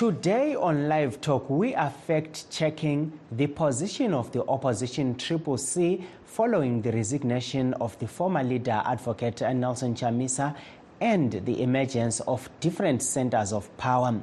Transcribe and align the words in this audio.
Today 0.00 0.54
on 0.54 0.88
Live 0.88 1.20
Talk, 1.20 1.50
we 1.50 1.74
are 1.74 1.90
fact 1.90 2.50
checking 2.50 3.12
the 3.32 3.46
position 3.48 4.14
of 4.14 4.32
the 4.32 4.42
opposition 4.46 5.14
Triple 5.14 5.58
C 5.58 6.06
following 6.24 6.80
the 6.80 6.90
resignation 6.90 7.74
of 7.74 7.98
the 7.98 8.08
former 8.08 8.42
leader, 8.42 8.82
Advocate 8.86 9.42
Nelson 9.54 9.94
Chamisa, 9.94 10.56
and 11.02 11.32
the 11.44 11.60
emergence 11.60 12.20
of 12.20 12.48
different 12.60 13.02
centers 13.02 13.52
of 13.52 13.76
power. 13.76 14.18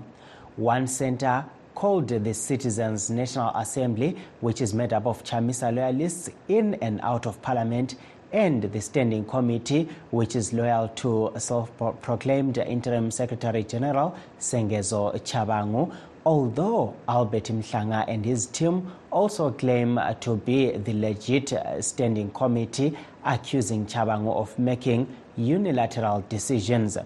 One 0.56 0.88
center 0.88 1.46
called 1.76 2.08
the 2.08 2.34
Citizens 2.34 3.12
National 3.12 3.52
Assembly, 3.56 4.18
which 4.42 4.62
is 4.62 4.74
made 4.74 4.94
up 4.94 5.06
of 5.06 5.24
Chamisa 5.24 5.72
loyalists 5.72 6.32
in 6.48 6.74
and 6.82 7.00
out 7.02 7.28
of 7.28 7.40
parliament, 7.44 7.94
and 8.32 8.64
the 8.64 8.82
Standing 8.82 9.26
Committee, 9.26 9.88
which 10.12 10.36
is 10.36 10.54
loyal 10.54 10.90
to 10.90 11.32
self 11.38 11.72
proclaimed 12.02 12.58
Interim 12.58 13.12
Secretary 13.12 13.64
General 13.64 14.16
Sengezo 14.40 15.14
Chabangu. 15.22 15.94
Although 16.26 16.94
Albert 17.08 17.46
Mhlanga 17.46 18.04
and 18.08 18.26
his 18.26 18.48
team 18.48 18.92
also 19.12 19.52
claim 19.52 20.00
to 20.20 20.36
be 20.36 20.72
the 20.72 20.94
legit 20.94 21.54
Standing 21.80 22.30
Committee, 22.32 22.98
accusing 23.24 23.86
Chabangu 23.86 24.36
of 24.36 24.58
making 24.60 25.08
unilateral 25.38 26.24
decisions. 26.28 26.98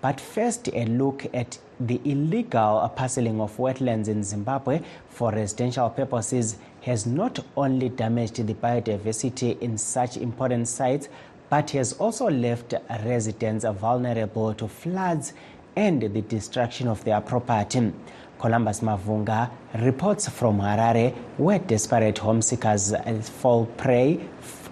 But 0.00 0.20
first, 0.20 0.68
a 0.68 0.84
look 0.86 1.26
at 1.34 1.58
the 1.80 2.00
illegal 2.04 2.88
parceling 2.94 3.40
of 3.40 3.56
wetlands 3.56 4.08
in 4.08 4.22
Zimbabwe 4.22 4.80
for 5.08 5.32
residential 5.32 5.90
purposes 5.90 6.56
has 6.86 7.04
not 7.04 7.40
only 7.56 7.88
damaged 7.88 8.36
the 8.46 8.54
biodiversity 8.54 9.60
in 9.60 9.76
such 9.76 10.16
important 10.16 10.68
sites, 10.68 11.08
but 11.50 11.70
has 11.70 11.94
also 11.94 12.30
left 12.30 12.74
residents 13.04 13.64
vulnerable 13.64 14.54
to 14.54 14.68
floods 14.68 15.32
and 15.74 16.00
the 16.00 16.22
destruction 16.22 16.86
of 16.86 17.02
their 17.02 17.20
property. 17.20 17.92
Columbus 18.38 18.80
Mavunga 18.80 19.50
reports 19.80 20.28
from 20.28 20.60
Harare, 20.60 21.12
where 21.38 21.58
desperate 21.58 22.18
home 22.18 22.40
seekers 22.40 22.94
fall 23.40 23.66
prey 23.66 24.20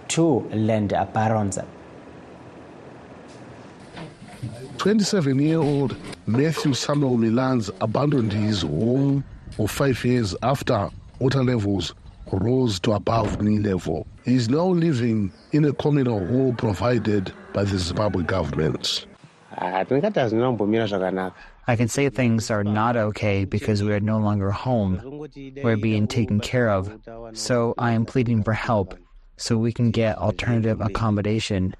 to 0.06 0.40
land 0.52 0.90
barons. 1.12 1.58
27 4.78 5.40
year 5.40 5.58
old 5.58 5.96
Matthew 6.26 6.74
Samuel 6.74 7.16
Milans 7.16 7.70
abandoned 7.80 8.32
his 8.32 8.62
home 8.62 9.24
for 9.50 9.66
five 9.66 10.04
years 10.04 10.36
after 10.42 10.90
water 11.18 11.42
levels 11.42 11.94
rose 12.32 12.80
to 12.80 12.92
above 12.92 13.40
knee 13.42 13.58
level. 13.58 14.06
He 14.24 14.34
is 14.34 14.48
now 14.48 14.66
living 14.66 15.32
in 15.52 15.64
a 15.64 15.72
communal 15.72 16.24
hall 16.26 16.54
provided 16.54 17.32
by 17.52 17.64
the 17.64 17.78
Zimbabwe 17.78 18.24
government. 18.24 19.06
I 21.66 21.76
can 21.76 21.88
say 21.88 22.08
things 22.08 22.50
are 22.50 22.64
not 22.64 22.96
okay 22.96 23.44
because 23.44 23.82
we 23.82 23.92
are 23.92 24.00
no 24.00 24.18
longer 24.18 24.50
home. 24.50 25.00
We're 25.62 25.76
being 25.76 26.06
taken 26.06 26.40
care 26.40 26.70
of. 26.70 26.92
So 27.34 27.74
I 27.78 27.92
am 27.92 28.04
pleading 28.04 28.42
for 28.42 28.52
help 28.52 28.98
so 29.36 29.56
we 29.56 29.72
can 29.72 29.90
get 29.90 30.18
alternative 30.18 30.80
accommodation. 30.80 31.74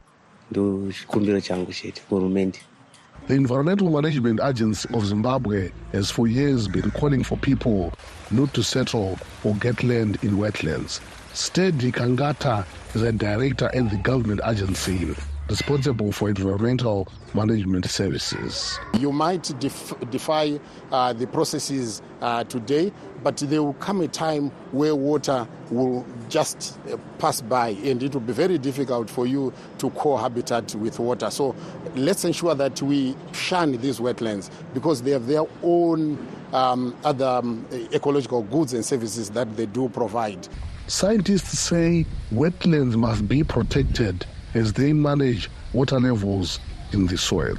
The 3.27 3.34
Environmental 3.34 3.91
Management 3.91 4.41
Agency 4.43 4.88
of 4.94 5.06
Zimbabwe 5.06 5.71
has 5.93 6.10
for 6.10 6.27
years 6.27 6.69
been 6.69 6.91
calling 6.91 7.25
for 7.25 7.38
people 7.38 7.93
not 8.31 8.53
to 8.55 8.62
settle 8.62 9.19
or 9.43 9.55
get 9.57 9.83
land 9.83 10.19
in 10.23 10.33
wetlands. 10.33 11.01
Steady 11.33 11.91
Kangata 11.91 12.65
is 12.95 13.03
a 13.03 13.12
director 13.12 13.71
at 13.75 13.91
the 13.91 13.97
government 13.97 14.41
agency 14.47 15.15
responsible 15.49 16.12
for 16.12 16.28
environmental 16.28 17.09
management 17.34 17.84
services. 17.87 18.78
You 18.99 19.12
might 19.12 19.43
def- 19.60 19.94
defy 20.10 20.59
uh, 20.91 21.12
the 21.12 21.27
processes 21.27 22.00
uh, 22.21 22.44
today, 22.44 22.93
but 23.22 23.37
there 23.37 23.62
will 23.62 23.75
come 23.75 24.00
a 24.00 24.09
time 24.09 24.50
where 24.72 24.94
water 24.94 25.47
will 25.71 26.06
just 26.28 26.78
uh, 26.91 26.97
pass 27.19 27.41
by 27.41 27.71
and 27.71 28.03
it 28.03 28.15
will 28.15 28.21
be 28.21 28.33
very 28.33 28.59
difficult 28.59 29.10
for 29.10 29.27
you 29.27 29.53
to 29.78 29.91
cohabitate 29.91 30.75
with 30.77 30.99
water. 30.99 31.31
So 31.31 31.54
let's 31.94 32.25
ensure 32.25 32.54
that 32.54 32.81
we 32.81 33.16
shun 33.33 33.72
these 33.72 34.00
wetlands 34.00 34.50
because 34.72 35.03
they 35.03 35.10
have 35.10 35.27
their 35.27 35.44
own 35.62 36.19
um, 36.53 36.97
other 37.04 37.27
um, 37.27 37.66
ecological 37.93 38.43
goods 38.44 38.72
and 38.72 38.84
services 38.84 39.31
that 39.31 39.56
they 39.56 39.66
do 39.66 39.88
provide. 39.88 40.49
Scientists 40.87 41.59
say 41.59 42.06
wetlands 42.33 42.94
must 42.94 43.27
be 43.27 43.43
protected 43.43 44.27
as 44.54 44.72
they 44.72 44.92
manage 44.92 45.50
water 45.72 46.00
levels 46.00 46.60
in 46.92 47.06
the 47.06 47.19
soil. 47.19 47.56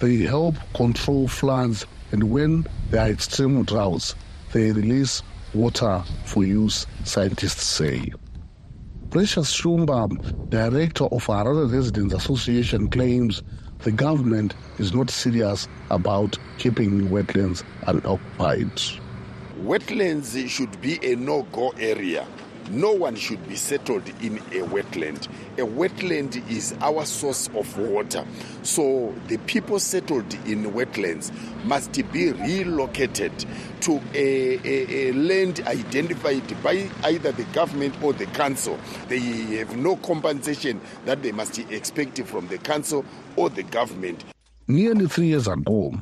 They 0.00 0.16
help 0.18 0.56
control 0.74 1.28
floods, 1.28 1.86
and 2.10 2.24
when 2.24 2.66
there 2.90 3.02
are 3.02 3.10
extreme 3.10 3.62
droughts, 3.64 4.14
they 4.52 4.72
release 4.72 5.22
water 5.54 6.02
for 6.24 6.44
use, 6.44 6.86
scientists 7.04 7.64
say. 7.64 8.12
Precious 9.10 9.54
Shumba, 9.54 10.08
director 10.48 11.04
of 11.04 11.26
Harare 11.26 11.70
Residents 11.70 12.14
Association, 12.14 12.88
claims 12.88 13.42
the 13.80 13.92
government 13.92 14.54
is 14.78 14.94
not 14.94 15.10
serious 15.10 15.68
about 15.90 16.38
keeping 16.58 17.08
wetlands 17.08 17.62
unoccupied. 17.86 18.72
Wetlands 19.60 20.48
should 20.48 20.80
be 20.80 20.98
a 21.02 21.14
no 21.14 21.42
go 21.52 21.70
area 21.78 22.26
no 22.70 22.92
one 22.92 23.14
should 23.16 23.46
be 23.48 23.56
settled 23.56 24.08
in 24.22 24.38
a 24.38 24.64
wetland. 24.66 25.28
A 25.58 25.62
wetland 25.62 26.48
is 26.50 26.74
our 26.80 27.04
source 27.04 27.48
of 27.54 27.78
water. 27.78 28.24
So 28.62 29.14
the 29.28 29.38
people 29.38 29.78
settled 29.78 30.32
in 30.46 30.64
wetlands 30.72 31.32
must 31.64 31.92
be 32.12 32.32
relocated 32.32 33.32
to 33.82 34.00
a, 34.14 34.58
a, 34.64 35.08
a, 35.08 35.12
land 35.12 35.60
identified 35.66 36.62
by 36.62 36.88
either 37.04 37.32
the 37.32 37.44
government 37.52 37.94
or 38.02 38.12
the 38.12 38.26
council. 38.26 38.78
They 39.08 39.18
have 39.58 39.76
no 39.76 39.96
compensation 39.96 40.80
that 41.04 41.22
they 41.22 41.32
must 41.32 41.58
expect 41.58 42.18
from 42.24 42.48
the 42.48 42.58
council 42.58 43.04
or 43.36 43.50
the 43.50 43.62
government. 43.64 44.24
Nearly 44.68 45.06
three 45.08 45.26
years 45.26 45.48
ago, 45.48 45.92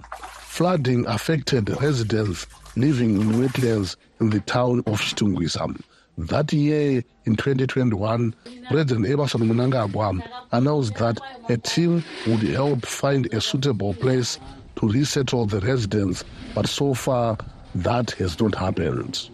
flooding 0.41 1.06
affected 1.06 1.71
residents 1.81 2.47
living 2.77 3.21
in 3.21 3.32
wetlands 3.32 3.97
in 4.21 4.31
the 4.31 4.41
town 4.41 4.81
of 4.81 5.00
Chitungwiza. 5.00 5.81
That 6.19 6.53
year, 6.53 7.03
in 7.25 7.37
2021, 7.37 8.34
President 8.69 9.06
Emmerson 9.06 9.41
Mnangagwa 9.43 10.22
announced 10.53 10.94
that 10.97 11.19
a 11.48 11.56
team 11.56 12.04
would 12.26 12.43
help 12.43 12.84
find 12.84 13.32
a 13.32 13.41
suitable 13.41 13.95
place 13.95 14.39
to 14.77 14.89
resettle 14.89 15.47
the 15.47 15.60
residents, 15.60 16.24
but 16.54 16.66
so 16.66 16.95
far 16.95 17.39
that 17.74 18.10
has 18.12 18.39
not 18.41 18.54
happened. 18.54 19.30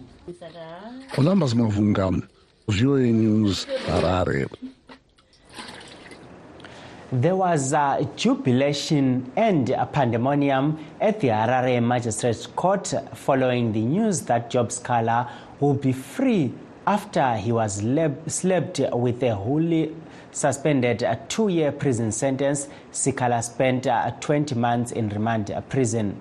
Columbus 1.12 1.54
Mavunga, 1.54 2.26
VOA 2.68 3.00
News, 3.00 3.66
Harare. 3.86 4.46
There 7.12 7.36
was 7.36 7.72
a 7.72 8.08
jubilation 8.16 9.30
and 9.36 9.70
a 9.70 9.86
pandemonium 9.86 10.78
at 11.00 11.20
the 11.20 11.28
Harare 11.28 11.80
Magistrates 11.82 12.46
Court 12.46 12.92
following 13.14 13.72
the 13.72 13.80
news 13.80 14.22
that 14.22 14.50
Job 14.50 14.70
Sikala 14.70 15.30
will 15.60 15.74
be 15.74 15.92
free 15.92 16.52
after 16.86 17.34
he 17.36 17.50
was 17.50 17.82
slapped 18.28 18.80
with 18.92 19.22
a 19.22 19.34
wholly 19.34 19.94
suspended 20.30 21.04
two 21.28 21.48
year 21.48 21.72
prison 21.72 22.12
sentence. 22.12 22.68
Sikala 22.92 23.42
spent 23.42 23.86
uh, 23.86 24.10
20 24.20 24.54
months 24.54 24.92
in 24.92 25.08
remand 25.08 25.50
prison. 25.68 26.20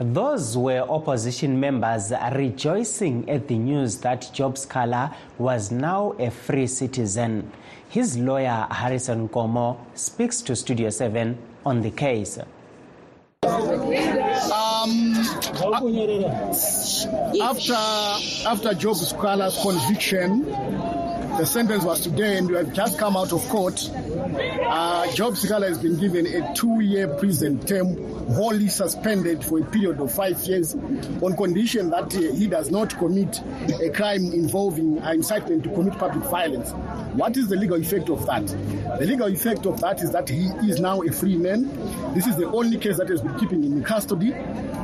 Those 0.00 0.56
were 0.56 0.80
opposition 0.80 1.60
members 1.60 2.10
rejoicing 2.32 3.28
at 3.28 3.48
the 3.48 3.58
news 3.58 3.98
that 3.98 4.30
Job 4.32 4.56
Scala 4.56 5.14
was 5.36 5.70
now 5.70 6.14
a 6.18 6.30
free 6.30 6.66
citizen. 6.68 7.52
His 7.90 8.16
lawyer, 8.16 8.66
Harrison 8.70 9.28
Komo, 9.28 9.76
speaks 9.94 10.40
to 10.40 10.56
Studio 10.56 10.88
7 10.88 11.36
on 11.66 11.82
the 11.82 11.90
case. 11.90 12.38
Um, 12.38 12.46
after, 17.42 17.74
after 18.48 18.72
Job 18.72 18.96
Scala's 18.96 19.58
conviction, 19.60 20.46
the 21.40 21.46
sentence 21.46 21.84
was 21.84 22.02
today, 22.02 22.36
and 22.36 22.50
we 22.50 22.54
have 22.54 22.70
just 22.74 22.98
come 22.98 23.16
out 23.16 23.32
of 23.32 23.42
court. 23.48 23.90
Uh, 23.94 25.10
Job 25.12 25.34
Sikala 25.34 25.68
has 25.68 25.78
been 25.78 25.98
given 25.98 26.26
a 26.26 26.54
two-year 26.54 27.08
prison 27.16 27.58
term, 27.64 27.96
wholly 28.34 28.68
suspended 28.68 29.42
for 29.42 29.58
a 29.58 29.64
period 29.64 30.00
of 30.00 30.12
five 30.12 30.38
years, 30.42 30.74
on 30.74 31.34
condition 31.38 31.88
that 31.88 32.14
uh, 32.14 32.20
he 32.34 32.46
does 32.46 32.70
not 32.70 32.94
commit 32.98 33.40
a 33.80 33.88
crime 33.88 34.32
involving 34.34 35.02
uh, 35.02 35.12
incitement 35.12 35.64
to 35.64 35.70
commit 35.70 35.98
public 35.98 36.22
violence. 36.24 36.72
What 37.14 37.38
is 37.38 37.48
the 37.48 37.56
legal 37.56 37.80
effect 37.80 38.10
of 38.10 38.26
that? 38.26 38.46
The 38.98 39.06
legal 39.06 39.28
effect 39.28 39.64
of 39.64 39.80
that 39.80 40.02
is 40.02 40.10
that 40.10 40.28
he 40.28 40.44
is 40.68 40.78
now 40.78 41.00
a 41.00 41.10
free 41.10 41.38
man. 41.38 41.70
This 42.12 42.26
is 42.26 42.36
the 42.36 42.50
only 42.50 42.76
case 42.76 42.98
that 42.98 43.08
has 43.08 43.22
been 43.22 43.38
keeping 43.38 43.62
him 43.62 43.72
in 43.78 43.82
custody, 43.82 44.34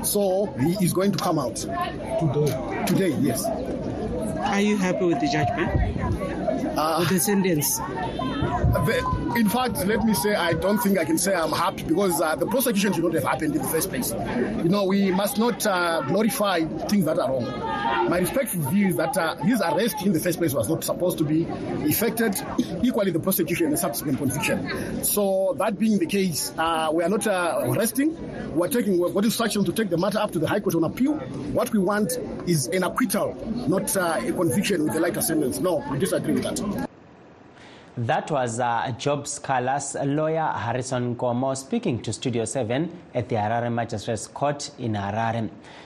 so 0.02 0.46
he 0.58 0.82
is 0.82 0.94
going 0.94 1.12
to 1.12 1.18
come 1.18 1.38
out 1.38 1.56
today. 1.56 2.84
Today, 2.86 3.14
yes. 3.20 3.44
Are 4.46 4.60
you 4.60 4.76
happy 4.78 5.04
with 5.04 5.20
the 5.20 5.28
judgment? 5.28 6.05
Uh, 6.76 6.96
with 7.00 7.08
the 7.08 7.18
sentence? 7.18 7.78
The, 7.78 9.32
in 9.36 9.48
fact, 9.48 9.86
let 9.86 10.04
me 10.04 10.12
say 10.12 10.34
I 10.34 10.52
don't 10.52 10.78
think 10.78 10.98
I 10.98 11.04
can 11.04 11.16
say 11.16 11.34
I'm 11.34 11.50
happy 11.50 11.84
because 11.84 12.20
uh, 12.20 12.36
the 12.36 12.46
prosecution 12.46 12.92
should 12.92 13.04
not 13.04 13.14
have 13.14 13.24
happened 13.24 13.56
in 13.56 13.62
the 13.62 13.68
first 13.68 13.88
place. 13.88 14.12
You 14.12 14.68
know, 14.68 14.84
we 14.84 15.10
must 15.10 15.38
not 15.38 15.66
uh, 15.66 16.02
glorify 16.02 16.64
things 16.88 17.06
that 17.06 17.18
are 17.18 17.30
wrong. 17.30 17.44
My 18.08 18.18
respectful 18.18 18.62
view 18.70 18.88
is 18.88 18.96
that 18.96 19.16
uh, 19.16 19.36
his 19.36 19.60
arrest 19.60 19.96
in 20.04 20.12
the 20.12 20.20
first 20.20 20.38
place 20.38 20.54
was 20.54 20.68
not 20.68 20.84
supposed 20.84 21.18
to 21.18 21.24
be 21.24 21.44
effected. 21.88 22.34
Equally, 22.82 23.10
the 23.10 23.20
prosecution 23.20 23.66
and 23.66 23.72
the 23.74 23.78
subsequent 23.78 24.18
conviction. 24.18 25.04
So 25.04 25.54
that 25.58 25.78
being 25.78 25.98
the 25.98 26.06
case, 26.06 26.52
uh, 26.56 26.90
we 26.92 27.02
are 27.02 27.08
not 27.08 27.26
uh, 27.26 27.60
arresting. 27.64 28.16
We 28.54 28.66
are 28.66 28.70
taking 28.70 28.98
what 28.98 29.24
instruction 29.24 29.64
to 29.64 29.72
take 29.72 29.90
the 29.90 29.98
matter 29.98 30.18
up 30.18 30.30
to 30.32 30.38
the 30.38 30.48
High 30.48 30.60
Court 30.60 30.74
on 30.76 30.84
appeal. 30.84 31.14
What 31.52 31.72
we 31.72 31.78
want 31.78 32.18
is 32.46 32.68
an 32.68 32.84
acquittal, 32.84 33.34
not 33.68 33.94
uh, 33.96 34.20
a 34.20 34.32
conviction 34.32 34.84
with 34.84 34.94
a 34.96 35.00
lighter 35.00 35.22
sentence. 35.22 35.58
No, 35.60 35.84
we 35.90 35.98
disagree 35.98 36.34
with 36.34 36.44
that. 36.44 36.88
That 37.98 38.30
was 38.30 38.60
uh, 38.60 38.92
Job 38.98 39.24
Sikala's 39.24 39.96
lawyer 40.04 40.52
Harrison 40.54 41.16
Nkomo 41.16 41.56
speaking 41.56 42.02
to 42.02 42.12
Studio 42.12 42.44
7 42.44 42.90
at 43.14 43.30
the 43.30 43.36
Harare 43.36 43.72
Magistrates 43.72 44.26
Court 44.26 44.70
in 44.78 44.92
Harare. 44.92 45.48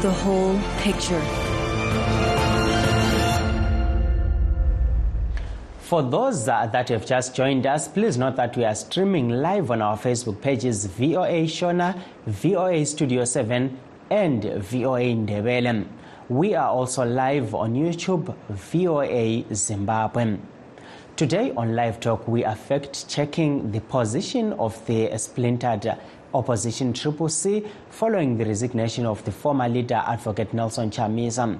the 0.00 0.10
whole 0.10 0.58
picture. 0.78 1.20
For 5.80 6.02
those 6.02 6.46
that 6.46 6.88
have 6.88 7.06
just 7.06 7.36
joined 7.36 7.66
us, 7.66 7.86
please 7.86 8.18
note 8.18 8.36
that 8.36 8.56
we 8.56 8.64
are 8.64 8.74
streaming 8.74 9.28
live 9.28 9.70
on 9.70 9.82
our 9.82 9.96
Facebook 9.96 10.40
pages 10.40 10.86
VOA 10.86 11.44
Shona, 11.44 12.00
VOA 12.26 12.84
Studio 12.84 13.24
7, 13.24 13.78
and 14.10 14.42
VOA 14.44 15.14
Ndebele. 15.14 15.86
We 16.28 16.54
are 16.54 16.68
also 16.68 17.04
live 17.04 17.54
on 17.54 17.74
YouTube, 17.74 18.34
VOA 18.48 19.44
Zimbabwe. 19.54 20.38
Today 21.16 21.52
on 21.56 21.76
Live 21.76 22.00
Talk, 22.00 22.26
we 22.26 22.44
are 22.44 22.56
fact 22.56 23.08
checking 23.08 23.70
the 23.70 23.80
position 23.82 24.52
of 24.54 24.84
the 24.86 25.16
splintered 25.16 25.96
opposition 26.34 26.92
Triple 26.92 27.28
C 27.28 27.64
following 27.90 28.36
the 28.36 28.44
resignation 28.44 29.06
of 29.06 29.24
the 29.24 29.32
former 29.32 29.68
leader, 29.68 30.02
Advocate 30.06 30.52
Nelson 30.52 30.90
Chamisa. 30.90 31.58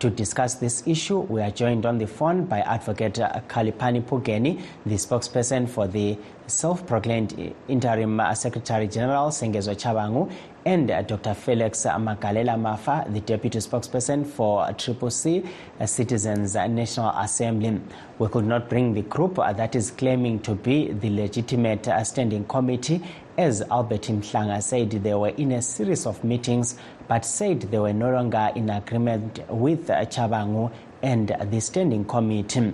To 0.00 0.10
discuss 0.10 0.56
this 0.56 0.82
issue, 0.86 1.20
we 1.20 1.40
are 1.40 1.52
joined 1.52 1.86
on 1.86 1.98
the 1.98 2.06
phone 2.06 2.46
by 2.46 2.60
Advocate 2.60 3.14
Kalipani 3.48 4.02
Phugeni, 4.02 4.60
the 4.84 4.96
spokesperson 4.96 5.68
for 5.68 5.86
the 5.86 6.18
self-proclaimed 6.46 7.54
interim 7.68 8.20
Secretary 8.34 8.86
General 8.86 9.28
Sengezo 9.28 9.74
Chabangu 9.74 10.30
and 10.66 10.88
Dr. 10.88 11.34
Felix 11.34 11.84
Magalela 11.84 12.58
Mafa, 12.58 13.10
the 13.12 13.20
deputy 13.20 13.58
spokesperson 13.58 14.26
for 14.26 14.70
Triple 14.72 15.10
C 15.10 15.44
uh, 15.80 15.86
Citizens 15.86 16.54
National 16.54 17.10
Assembly. 17.18 17.80
We 18.18 18.28
could 18.28 18.46
not 18.46 18.68
bring 18.68 18.94
the 18.94 19.02
group 19.02 19.38
uh, 19.38 19.52
that 19.52 19.74
is 19.74 19.90
claiming 19.90 20.40
to 20.40 20.54
be 20.54 20.92
the 20.92 21.10
legitimate 21.10 21.88
uh, 21.88 22.02
standing 22.04 22.44
committee 22.44 23.02
as 23.36 23.62
Albert 23.62 24.02
Mhlanga 24.02 24.62
said 24.62 24.90
they 24.90 25.14
were 25.14 25.28
in 25.30 25.52
a 25.52 25.62
series 25.62 26.06
of 26.06 26.22
meetings 26.24 26.76
but 27.08 27.24
said 27.24 27.60
they 27.62 27.78
were 27.78 27.92
no 27.92 28.10
longer 28.10 28.50
in 28.54 28.70
agreement 28.70 29.40
with 29.50 29.88
Chabangu 29.88 30.72
and 31.02 31.36
the 31.50 31.60
standing 31.60 32.04
committee. 32.04 32.72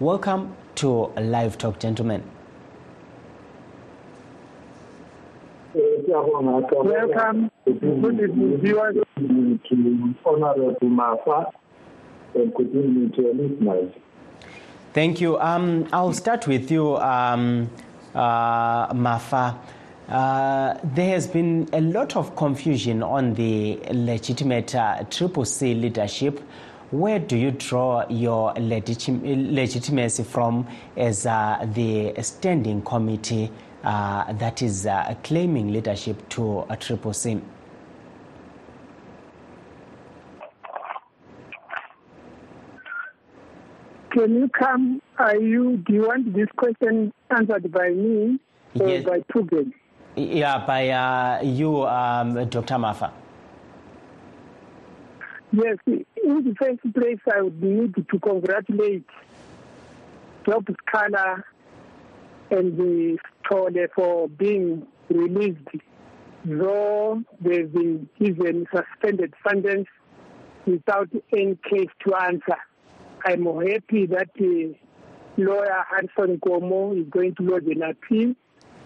Welcome 0.00 0.56
to 0.76 1.06
Live 1.16 1.58
Talk, 1.58 1.80
gentlemen. 1.80 2.35
Welcome. 6.08 7.50
Good 7.64 8.20
evening, 8.20 8.60
viewers. 8.62 8.96
To 9.16 10.14
Honorable 10.24 10.76
Mafa 10.82 11.50
and 12.34 12.54
good 12.54 12.68
evening 12.68 13.12
to 13.16 13.22
your 13.22 13.34
listeners. 13.34 13.92
Thank 14.92 15.20
you. 15.20 15.38
Um, 15.40 15.88
I'll 15.92 16.12
start 16.12 16.46
with 16.46 16.70
you, 16.70 16.96
um, 16.98 17.68
uh, 18.14 18.92
Mafa. 18.94 19.58
Uh, 20.08 20.78
there 20.84 21.10
has 21.10 21.26
been 21.26 21.68
a 21.72 21.80
lot 21.80 22.14
of 22.14 22.36
confusion 22.36 23.02
on 23.02 23.34
the 23.34 23.80
legitimate 23.90 24.74
uh, 24.76 25.02
Triple 25.10 25.44
C 25.44 25.74
leadership. 25.74 26.40
Where 26.92 27.18
do 27.18 27.36
you 27.36 27.50
draw 27.50 28.08
your 28.08 28.54
legitim- 28.54 29.52
legitimacy 29.52 30.22
from 30.22 30.68
as 30.96 31.26
uh, 31.26 31.66
the 31.74 32.14
standing 32.22 32.80
committee 32.82 33.50
that 33.86 34.62
is 34.62 34.86
uh, 34.86 35.14
claiming 35.22 35.72
leadership 35.72 36.28
to 36.30 36.64
a 36.68 36.76
Triple 36.76 37.12
C? 37.12 37.40
Can 44.10 44.34
you 44.34 44.48
come? 44.48 45.02
Are 45.18 45.36
you? 45.36 45.76
Do 45.78 45.92
you 45.92 46.02
want 46.02 46.34
this 46.34 46.48
question 46.56 47.12
answered 47.30 47.70
by 47.70 47.90
me 47.90 48.38
or 48.80 48.88
Yes. 48.88 49.04
by 49.04 49.20
Pugen? 49.30 49.72
Yeah, 50.16 50.64
by 50.66 50.88
uh, 50.88 51.42
you, 51.42 51.84
um, 51.86 52.34
Dr. 52.48 52.76
Mafa. 52.76 53.10
Yes. 55.52 55.76
In 55.86 56.04
the 56.44 56.54
first 56.58 56.80
place, 56.94 57.18
I 57.32 57.42
would 57.42 57.62
need 57.62 57.94
to 57.94 58.18
congratulate 58.18 59.04
Job 60.46 60.64
Sikala 60.66 61.42
and 62.50 62.76
the 62.78 63.18
Tole 63.48 63.86
for 63.94 64.28
being 64.28 64.86
released, 65.08 65.68
though 66.44 67.22
they've 67.40 67.72
been 67.72 68.08
given 68.18 68.66
suspended 68.74 69.34
sentence 69.46 69.86
without 70.66 71.08
any 71.32 71.56
case 71.68 71.90
to 72.06 72.14
answer. 72.14 72.58
I'm 73.24 73.44
happy 73.44 74.06
that 74.06 74.30
uh, 74.40 74.76
lawyer 75.36 75.84
Harrison 75.90 76.38
Nkomo 76.38 77.00
is 77.00 77.08
going 77.10 77.34
to 77.36 77.42
lodge 77.42 77.66
an 77.66 77.82
appeal 77.82 78.34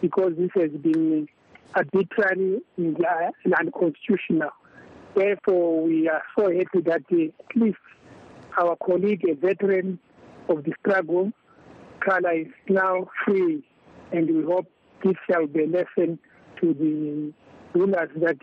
because 0.00 0.32
this 0.38 0.50
has 0.54 0.70
been 0.70 1.28
arbitrary 1.74 2.60
and 2.76 2.96
uh, 3.04 3.56
unconstitutional. 3.58 4.50
Therefore, 5.14 5.82
we 5.82 6.08
are 6.08 6.22
so 6.38 6.44
happy 6.44 6.80
that 6.84 7.02
uh, 7.12 7.24
at 7.24 7.56
least 7.56 7.78
our 8.58 8.76
colleague, 8.76 9.24
a 9.28 9.34
veteran 9.34 9.98
of 10.48 10.64
the 10.64 10.72
struggle, 10.80 11.32
Kala, 12.00 12.32
is 12.34 12.46
now 12.68 13.08
free, 13.24 13.62
and 14.12 14.28
we 14.28 14.44
hope 14.44 14.66
this 15.04 15.14
shall 15.28 15.46
be 15.46 15.64
a 15.64 15.66
lesson 15.66 16.18
to 16.60 16.74
the 16.74 17.32
rulers 17.78 18.10
that 18.16 18.38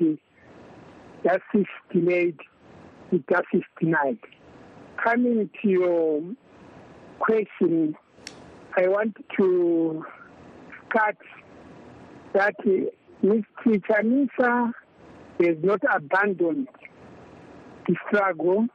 justice 1.24 1.68
delayed, 1.94 2.40
the 3.12 3.24
justice 3.30 3.68
denied. 3.80 4.18
Coming 5.04 5.50
to 5.62 5.70
your 5.70 6.22
question, 7.20 7.96
I 8.78 8.88
want 8.88 9.18
to 9.38 10.06
start 10.90 11.18
that 12.34 12.56
uh, 12.60 13.26
Mr. 13.26 13.82
Chamisa 13.88 14.72
has 15.40 15.58
not 15.64 15.82
abandoned 15.92 16.68
the 17.88 17.96
struggle. 18.08 18.68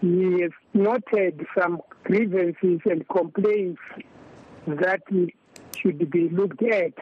He 0.00 0.40
has 0.42 0.50
noted 0.74 1.46
some 1.58 1.80
grievances 2.04 2.80
and 2.84 3.06
complaints 3.08 3.80
that 4.66 5.02
should 5.76 6.10
be 6.10 6.28
looked 6.28 6.62
at, 6.62 6.92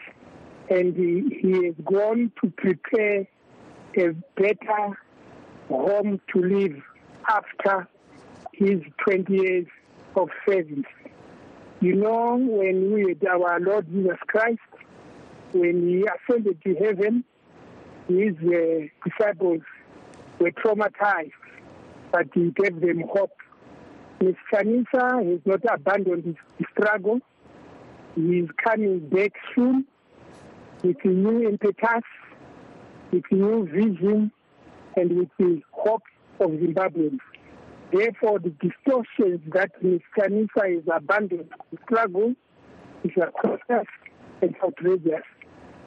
and 0.70 0.96
he, 0.96 1.38
he 1.40 1.66
has 1.66 1.74
gone 1.84 2.30
to 2.42 2.50
prepare 2.50 3.26
a 3.96 4.08
better 4.36 4.98
home 5.68 6.20
to 6.32 6.40
live 6.40 6.82
after 7.28 7.88
his 8.52 8.80
20 9.04 9.32
years 9.32 9.66
of 10.16 10.28
service. 10.48 10.84
You 11.80 11.96
know, 11.96 12.36
when 12.36 12.92
we 12.92 13.08
had 13.08 13.26
our 13.26 13.60
Lord 13.60 13.86
Jesus 13.90 14.18
Christ, 14.26 14.60
when 15.52 15.88
he 15.88 16.06
ascended 16.06 16.62
to 16.64 16.74
heaven, 16.74 17.24
his 18.08 18.34
uh, 18.38 18.86
disciples 19.08 19.62
were 20.38 20.50
traumatized, 20.52 21.32
but 22.12 22.26
he 22.34 22.50
gave 22.50 22.80
them 22.80 23.04
hope. 23.10 23.36
Ms. 24.20 24.34
Chamisa 24.52 25.30
has 25.30 25.40
not 25.44 25.60
abandoned 25.68 26.24
his 26.24 26.66
struggle. 26.72 27.20
He 28.14 28.38
is 28.38 28.48
coming 28.62 29.08
back 29.08 29.32
soon 29.54 29.86
with 30.82 30.96
a 31.04 31.08
new 31.08 31.48
impetus, 31.48 32.04
with 33.10 33.24
new 33.30 33.66
vision, 33.66 34.30
and 34.96 35.16
with 35.16 35.28
the 35.38 35.60
hope 35.72 36.02
of 36.40 36.50
Zimbabweans. 36.50 37.18
Therefore, 37.92 38.38
the 38.38 38.50
distortions 38.50 39.40
that 39.52 39.70
Ms. 39.82 40.00
Chamisa 40.16 40.74
has 40.74 40.82
abandoned 40.92 41.48
the 41.70 41.78
struggle 41.84 42.34
is 43.04 43.12
atrocious 43.16 43.88
and 44.42 44.54
outrageous. 44.64 45.22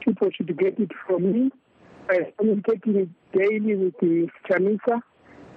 People 0.00 0.28
should 0.36 0.56
get 0.58 0.78
it 0.78 0.90
from 1.06 1.32
me 1.32 1.50
I 2.10 2.20
by 2.20 2.32
communicating 2.38 3.14
daily 3.34 3.76
with 3.76 3.94
Ms. 4.00 4.28
Chamisa. 4.48 5.02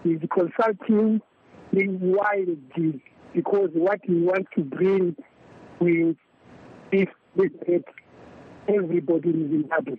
He's 0.03 0.19
consulting 0.33 1.21
me 1.71 1.87
widely 1.87 3.01
because 3.33 3.69
what 3.73 3.99
he 4.03 4.15
wants 4.15 4.49
to 4.55 4.63
bring 4.63 5.15
will 5.79 6.15
benefit 6.91 7.85
everybody 8.67 9.29
in 9.29 9.49
Zimbabwe. 9.49 9.95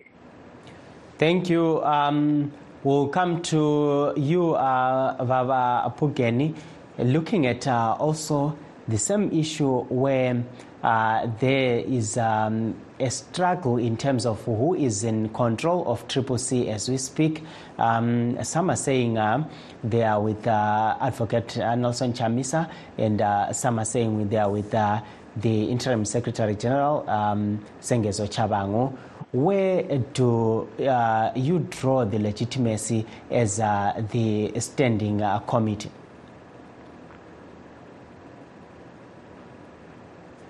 Thank 1.17 1.49
you. 1.49 1.83
Um, 1.83 2.51
we'll 2.83 3.07
come 3.07 3.41
to 3.43 4.13
you, 4.15 4.55
uh, 4.55 5.23
Vava 5.23 5.93
Phugeni, 5.97 6.55
looking 6.97 7.45
at 7.47 7.67
uh, 7.67 7.95
also 7.99 8.57
the 8.87 8.97
same 8.97 9.31
issue 9.31 9.83
where 9.85 10.43
uh, 10.83 11.27
there 11.39 11.79
is 11.79 12.17
um, 12.17 12.75
a 12.99 13.09
struggle 13.09 13.77
in 13.77 13.95
terms 13.95 14.25
of 14.25 14.43
who 14.43 14.75
is 14.75 15.03
in 15.05 15.29
control 15.29 15.87
of 15.87 16.05
Triple 16.09 16.37
C 16.37 16.69
as 16.69 16.89
we 16.89 16.97
speak. 16.97 17.43
Um, 17.77 18.43
some 18.43 18.69
are 18.69 18.75
saying 18.75 19.17
uh, 19.17 19.47
they 19.83 20.03
are 20.03 20.21
with 20.21 20.45
uh, 20.45 20.97
Advocate 20.99 21.57
Nelson 21.57 22.11
Chamisa, 22.11 22.69
and 22.97 23.21
uh, 23.21 23.53
some 23.53 23.79
are 23.79 23.85
saying 23.85 24.27
they 24.27 24.37
are 24.37 24.51
with 24.51 24.73
uh, 24.73 25.01
the 25.37 25.65
Interim 25.65 26.05
Secretary 26.05 26.55
General, 26.55 27.09
um, 27.09 27.63
Sengezo 27.81 28.27
Chabangu. 28.27 28.95
Where 29.31 29.83
do 30.13 30.67
uh, 30.87 31.31
you 31.35 31.59
draw 31.69 32.05
the 32.05 32.19
legitimacy 32.19 33.05
as 33.31 33.57
the 33.57 34.53
standing 34.59 35.23
committee? 35.47 35.89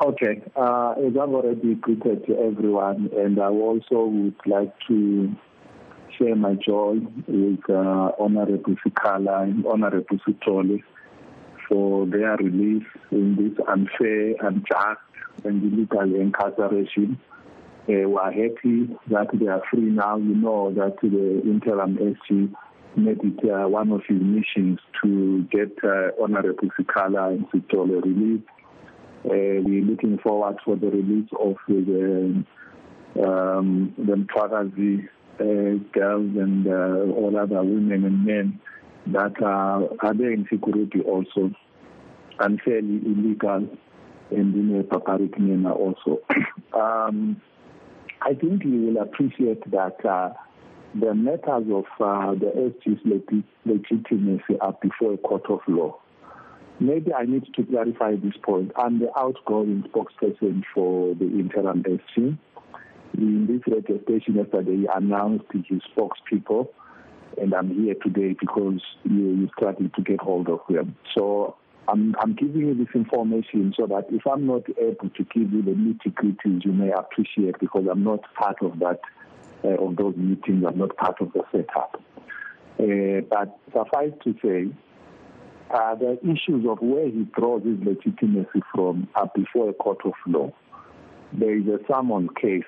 Okay, 0.03 0.41
uh, 0.57 0.95
as 0.97 1.13
I've 1.15 1.29
already 1.29 1.75
greeted 1.75 2.25
to 2.27 2.37
everyone, 2.37 3.09
and 3.15 3.39
I 3.39 3.47
also 3.47 4.03
would 4.03 4.35
like 4.45 4.73
to 4.89 5.33
share 6.17 6.35
my 6.35 6.55
joy 6.55 6.99
with 7.25 7.69
uh, 7.69 8.11
Honorable 8.19 8.75
Sikala 8.85 9.43
and 9.43 9.65
Honorable 9.65 10.17
Sithole 10.27 10.83
for 11.67 12.05
their 12.05 12.35
release 12.37 12.85
in 13.11 13.35
this 13.35 13.65
unfair, 13.67 14.35
unjust, 14.41 15.01
and 15.43 15.63
illegal 15.63 16.15
incarceration. 16.15 17.19
Uh, 17.89 18.07
we 18.07 18.15
are 18.15 18.31
happy 18.31 18.95
that 19.09 19.27
they 19.33 19.47
are 19.47 19.61
free 19.69 19.81
now. 19.81 20.17
You 20.17 20.35
know 20.35 20.73
that 20.73 20.95
the 21.01 21.41
interim 21.43 21.97
SG 21.97 22.53
made 22.95 23.19
it 23.23 23.51
uh, 23.51 23.67
one 23.67 23.91
of 23.91 24.01
his 24.07 24.21
missions 24.21 24.79
to 25.03 25.43
get 25.51 25.71
uh, 25.83 26.09
Honorable 26.21 26.69
Sikala 26.79 27.29
and 27.33 27.49
Sithole 27.49 28.01
released. 28.03 28.47
Uh, 29.25 29.63
we're 29.63 29.83
looking 29.83 30.17
forward 30.19 30.57
for 30.63 30.75
the 30.75 30.87
release 30.87 31.29
of 31.39 31.55
the 31.67 32.43
um, 33.25 33.93
the 33.97 34.25
Twagazi 34.33 35.07
uh, 35.39 35.83
girls 35.93 36.35
and 36.37 36.67
uh, 36.67 37.13
all 37.15 37.37
other 37.37 37.63
women 37.63 38.05
and 38.05 38.25
men 38.25 38.59
that 39.07 39.41
are, 39.41 39.83
are 39.99 40.13
there 40.13 40.31
in 40.31 40.47
security 40.51 41.01
also, 41.01 41.51
unfairly 42.39 43.01
illegal 43.05 43.67
and 44.31 44.55
in 44.55 44.79
a 44.79 44.83
barbaric 44.83 45.37
manner 45.37 45.71
also. 45.71 46.19
um, 46.73 47.41
I 48.21 48.33
think 48.33 48.63
you 48.63 48.93
will 48.93 49.01
appreciate 49.01 49.69
that 49.71 50.03
uh, 50.05 50.33
the 50.99 51.13
matters 51.13 51.65
of 51.71 51.85
uh, 51.99 52.33
the 52.33 52.71
SG's 52.85 52.99
legitimacy 53.65 54.59
are 54.61 54.77
before 54.81 55.13
a 55.13 55.17
court 55.17 55.45
of 55.49 55.59
law. 55.67 55.99
Maybe 56.79 57.13
I 57.13 57.25
need 57.25 57.45
to 57.53 57.63
clarify 57.63 58.15
this 58.15 58.33
point. 58.41 58.71
I'm 58.75 58.99
the 58.99 59.09
outgoing 59.17 59.83
spokesperson 59.89 60.63
for 60.73 61.13
the 61.15 61.25
interim 61.25 61.83
SG. 61.83 62.37
In 63.17 63.47
this 63.47 63.61
radio 63.67 64.01
station 64.03 64.35
yesterday, 64.35 64.77
he 64.77 64.87
announced 64.93 65.45
his 65.51 65.81
spokespeople, 65.95 66.67
and 67.37 67.53
I'm 67.53 67.73
here 67.73 67.95
today 67.95 68.35
because 68.39 68.81
you, 69.03 69.15
you 69.15 69.49
started 69.57 69.93
to 69.95 70.01
get 70.01 70.21
hold 70.21 70.49
of 70.49 70.59
them. 70.69 70.95
So 71.15 71.55
I'm, 71.87 72.15
I'm 72.19 72.33
giving 72.33 72.61
you 72.67 72.73
this 72.75 72.93
information 72.95 73.73
so 73.77 73.87
that 73.87 74.05
if 74.09 74.25
I'm 74.25 74.45
not 74.47 74.63
able 74.77 75.09
to 75.09 75.23
give 75.23 75.51
you 75.51 75.61
the 75.61 75.71
nitty 75.71 76.13
gritties, 76.13 76.63
you 76.63 76.71
may 76.71 76.91
appreciate 76.91 77.59
because 77.59 77.85
I'm 77.89 78.03
not 78.03 78.21
part 78.35 78.57
of 78.61 78.79
that, 78.79 78.99
uh, 79.63 79.83
of 79.83 79.95
those 79.97 80.15
meetings. 80.15 80.63
I'm 80.67 80.77
not 80.77 80.95
part 80.97 81.19
of 81.21 81.33
the 81.33 81.43
setup. 81.51 82.01
Uh, 82.79 83.21
but 83.29 83.57
suffice 83.71 84.13
to 84.23 84.35
say, 84.41 84.73
uh, 85.73 85.95
the 85.95 86.19
issues 86.23 86.65
of 86.67 86.79
where 86.81 87.05
he 87.07 87.25
draws 87.35 87.63
his 87.63 87.79
legitimacy 87.83 88.61
from 88.73 89.07
are 89.15 89.29
before 89.35 89.69
a 89.69 89.73
court 89.73 89.99
of 90.05 90.13
law. 90.27 90.51
There 91.33 91.57
is 91.57 91.65
a 91.67 91.79
summon 91.91 92.29
case, 92.39 92.63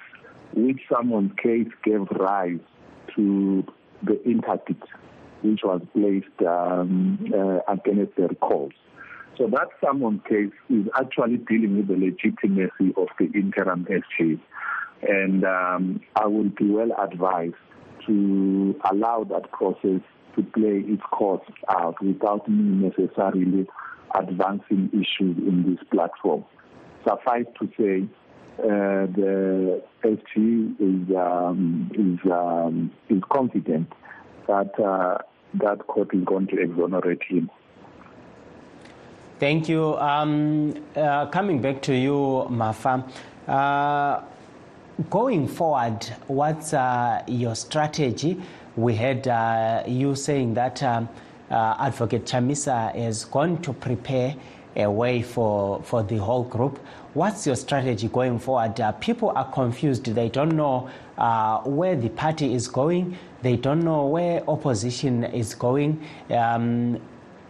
which 0.54 0.82
summon 0.92 1.36
case 1.42 1.68
gave 1.84 2.08
rise 2.12 2.60
to 3.16 3.64
the 4.04 4.22
interdict, 4.24 4.84
which 5.42 5.62
was 5.64 5.82
placed 5.94 6.48
um, 6.48 7.34
uh, 7.34 7.60
against 7.72 8.16
their 8.16 8.28
recalls. 8.28 8.74
So 9.38 9.48
that 9.48 9.68
summon 9.84 10.22
case 10.28 10.54
is 10.70 10.88
actually 10.98 11.38
dealing 11.38 11.78
with 11.78 11.88
the 11.88 11.96
legitimacy 11.96 12.94
of 12.96 13.08
the 13.20 13.26
interim 13.34 13.86
SG. 13.86 14.40
And 15.02 15.44
um, 15.44 16.02
I 16.16 16.26
would 16.26 16.56
be 16.56 16.70
well 16.70 16.92
advised 16.98 17.56
to 18.08 18.80
allow 18.90 19.26
that 19.26 19.52
process 19.52 20.02
to 20.36 20.44
play 20.54 20.84
its 20.86 21.02
course 21.12 21.46
out 21.70 22.02
without 22.02 22.48
me 22.48 22.90
necessarily 22.90 23.68
advancing 24.18 24.90
issues 24.94 25.38
in 25.38 25.64
this 25.68 25.84
platform. 25.92 26.46
Suffice 27.06 27.46
to 27.60 27.70
say, 27.78 28.08
uh, 28.58 29.06
the 29.08 29.84
SG 30.04 30.76
is 30.80 31.16
um, 31.16 31.92
is 31.94 32.32
um, 32.32 32.92
is 33.10 33.22
confident 33.30 33.92
that 34.48 34.80
uh, 34.80 35.18
that 35.56 35.86
court 35.88 36.14
is 36.14 36.24
going 36.24 36.48
to 36.48 36.62
exonerate 36.62 37.22
him. 37.24 37.50
Thank 39.40 39.68
you. 39.68 39.98
Um, 39.98 40.74
uh, 40.96 41.26
coming 41.26 41.62
back 41.62 41.82
to 41.84 41.94
you, 41.94 42.48
Mafa. 42.50 43.04
Uh, 43.46 44.22
going 45.10 45.50
forward, 45.50 46.06
what's 46.28 46.74
uh, 46.74 47.24
your 47.28 47.56
strategy? 47.56 48.42
We 48.78 48.96
had 48.96 49.86
you 49.86 50.16
saying 50.16 50.54
that 50.54 50.82
um, 50.82 51.10
Advocate 51.50 52.26
Chamisa 52.26 52.96
is 52.96 53.26
going 53.26 53.62
to 53.64 53.74
prepare 53.74 54.36
a 54.76 54.90
way 54.90 55.22
for, 55.22 55.82
for 55.84 56.04
the 56.04 56.18
whole 56.18 56.44
group. 56.44 56.80
What's 57.14 57.48
your 57.48 57.56
strategy 57.56 58.08
going 58.10 58.40
forward? 58.40 58.80
Uh, 58.80 58.92
people 58.94 59.32
are 59.36 59.50
confused. 59.52 60.06
They 60.06 60.30
don't 60.30 60.56
know 60.56 60.90
uh, 61.18 61.60
where 61.62 61.96
the 61.96 62.10
party 62.10 62.54
is 62.54 62.68
going. 62.68 63.18
They 63.42 63.56
don't 63.56 63.84
know 63.84 64.06
where 64.08 64.48
opposition 64.50 65.24
is 65.24 65.56
going. 65.56 66.06
Um, 66.30 67.00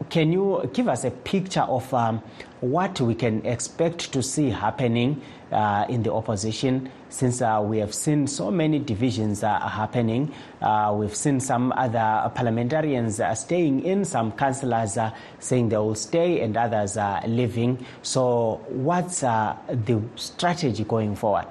can 0.10 0.32
you 0.32 0.70
give 0.74 0.88
us 0.88 1.04
a 1.04 1.12
picture 1.12 1.62
of 1.62 1.92
um, 1.94 2.22
what 2.62 3.00
we 3.02 3.16
can 3.16 3.46
expect 3.46 4.12
to 4.14 4.22
see 4.22 4.50
happening 4.50 5.22
uh, 5.56 5.86
in 5.88 6.04
the 6.04 6.12
opposition 6.14 6.92
since 7.10 7.42
uh, 7.42 7.62
we 7.64 7.78
have 7.78 7.94
seen 7.94 8.28
so 8.28 8.52
many 8.52 8.78
divisions 8.78 9.42
uh, 9.42 9.60
happening? 9.60 10.32
Uh, 10.62 10.94
we've 10.98 11.16
seen 11.16 11.40
some 11.40 11.72
other 11.78 12.30
parliamentarians 12.36 13.20
uh, 13.20 13.34
staying 13.34 13.84
in, 13.86 14.04
some 14.04 14.32
councillors 14.34 14.98
uh, 14.98 15.12
saying 15.40 15.70
they 15.70 15.78
will 15.78 15.96
stay, 15.96 16.42
and 16.42 16.58
others 16.58 16.98
are 16.98 17.26
leaving. 17.26 17.84
So, 18.02 18.62
what's 18.68 19.22
the 19.22 20.02
strategy 20.16 20.84
going 20.84 21.16
forward? 21.16 21.48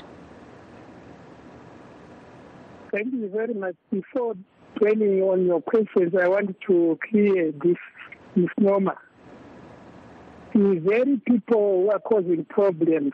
Thank 2.93 3.13
you 3.15 3.29
very 3.29 3.55
much. 3.55 3.75
Before 3.91 4.35
dwelling 4.77 5.23
on 5.23 5.47
your 5.47 5.63
questions, 5.63 6.15
I 6.15 6.29
want 6.29 6.55
to 6.67 6.99
clear 7.11 7.53
this 7.53 7.77
misnomer. 8.37 8.99
The 10.53 10.81
very 10.85 11.17
people 11.27 11.83
who 11.83 11.91
are 11.91 11.99
causing 11.99 12.45
problems 12.45 13.13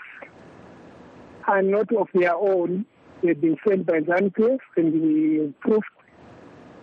are 1.46 1.62
not 1.62 1.94
of 1.94 2.08
their 2.14 2.34
own. 2.34 2.86
They've 3.22 3.40
been 3.40 3.56
sent 3.66 3.86
by 3.86 4.00
ZANU-PF 4.00 4.58
and 4.76 4.92
we 4.92 5.54
proved 5.60 5.84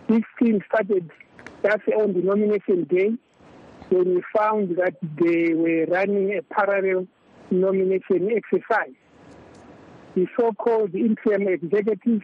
this 0.08 0.22
thing 0.38 0.60
started 0.72 1.10
just 1.62 1.82
on 2.00 2.14
the 2.14 2.22
nomination 2.22 2.84
day 2.84 3.10
when 3.90 4.14
we 4.14 4.22
found 4.36 4.76
that 4.76 4.96
they 5.20 5.54
were 5.54 5.86
running 5.86 6.36
a 6.36 6.42
parallel 6.42 7.06
nomination 7.50 8.30
exercise. 8.30 8.94
The 10.14 10.26
so-called 10.38 10.94
interim 10.94 11.48
executive 11.48 12.22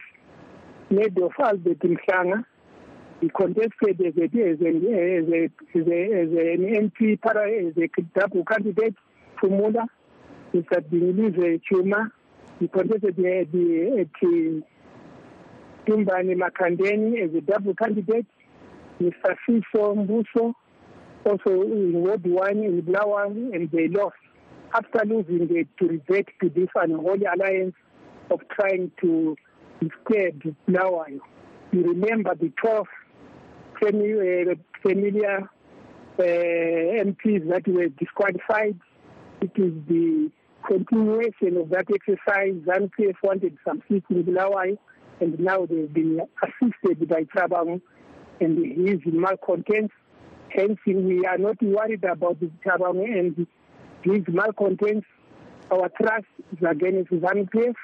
made 0.89 1.17
of 1.17 1.31
Albert 1.39 1.79
Mhlanga 1.79 2.45
he 3.21 3.29
contested 3.29 4.01
as, 4.01 4.13
a, 4.17 4.25
as, 4.25 4.59
a, 4.61 4.67
as, 4.67 5.87
a, 5.87 6.01
as 6.13 6.29
an 6.29 6.91
MP 6.91 7.19
para, 7.19 7.49
as 7.49 7.73
a 7.77 8.19
double 8.19 8.43
candidate 8.43 8.95
for 9.39 9.49
Mula, 9.49 9.87
Mr. 10.53 11.61
Chuma. 11.71 12.11
He 12.59 12.67
contested 12.67 13.19
at, 13.19 13.51
the, 13.51 13.99
at 13.99 14.21
Tumbani 15.85 16.35
Makandeni 16.35 17.21
as 17.23 17.35
a 17.35 17.41
double 17.41 17.75
candidate. 17.75 18.25
Mr. 19.01 19.35
Fiso 19.47 19.93
Mbuso, 19.95 20.53
also 21.25 21.61
in 21.63 21.93
Ward 21.93 22.25
1 22.25 22.49
in 22.63 22.81
Bulawayo, 22.81 23.53
and 23.53 23.69
they 23.71 23.87
lost. 23.89 24.15
After 24.73 25.05
losing, 25.05 25.47
they 25.47 25.65
to 25.79 25.87
revert 25.87 26.27
to 26.41 26.49
this 26.49 26.69
unholy 26.75 27.25
alliance 27.25 27.75
of 28.31 28.39
trying 28.49 28.91
to 29.01 29.35
disturb 29.81 30.55
Bulawayo. 30.67 31.19
You 31.71 31.83
remember 31.83 32.35
the 32.35 32.51
12 32.61 32.87
familiar, 33.79 34.55
familiar 34.81 35.49
uh, 36.17 36.21
MPs 36.21 37.49
that 37.49 37.67
were 37.67 37.89
disqualified. 37.89 38.79
It 39.41 39.51
is 39.55 39.73
the 39.87 40.31
continuation 40.67 41.57
of 41.57 41.69
that 41.69 41.87
exercise. 41.93 42.53
ZANU-PF 42.65 43.15
wanted 43.23 43.57
some 43.67 43.81
seats 43.89 44.05
in 44.09 44.23
Bulawayo, 44.23 44.77
and 45.21 45.39
now 45.39 45.65
they've 45.65 45.93
been 45.93 46.21
assisted 46.43 47.07
by 47.07 47.23
Trabang 47.23 47.81
and 48.39 48.87
his 48.87 48.99
malcontents. 49.05 49.93
Hence, 50.49 50.77
we 50.85 51.25
are 51.25 51.37
not 51.37 51.61
worried 51.61 52.03
about 52.03 52.37
Trabang 52.65 53.03
and 53.03 53.47
his 54.03 54.23
malcontents. 54.27 55.07
Our 55.71 55.89
trust 56.01 56.25
is 56.51 56.67
against 56.69 57.11
ZANU-PF, 57.11 57.75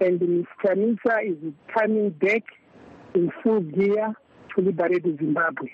and. 0.00 0.46
Chamisa 0.64 1.22
is 1.22 1.52
coming 1.72 2.10
back 2.10 2.42
in 3.14 3.30
full 3.42 3.60
gear 3.60 4.14
to 4.54 4.62
liberate 4.62 5.04
Zimbabwe. 5.04 5.70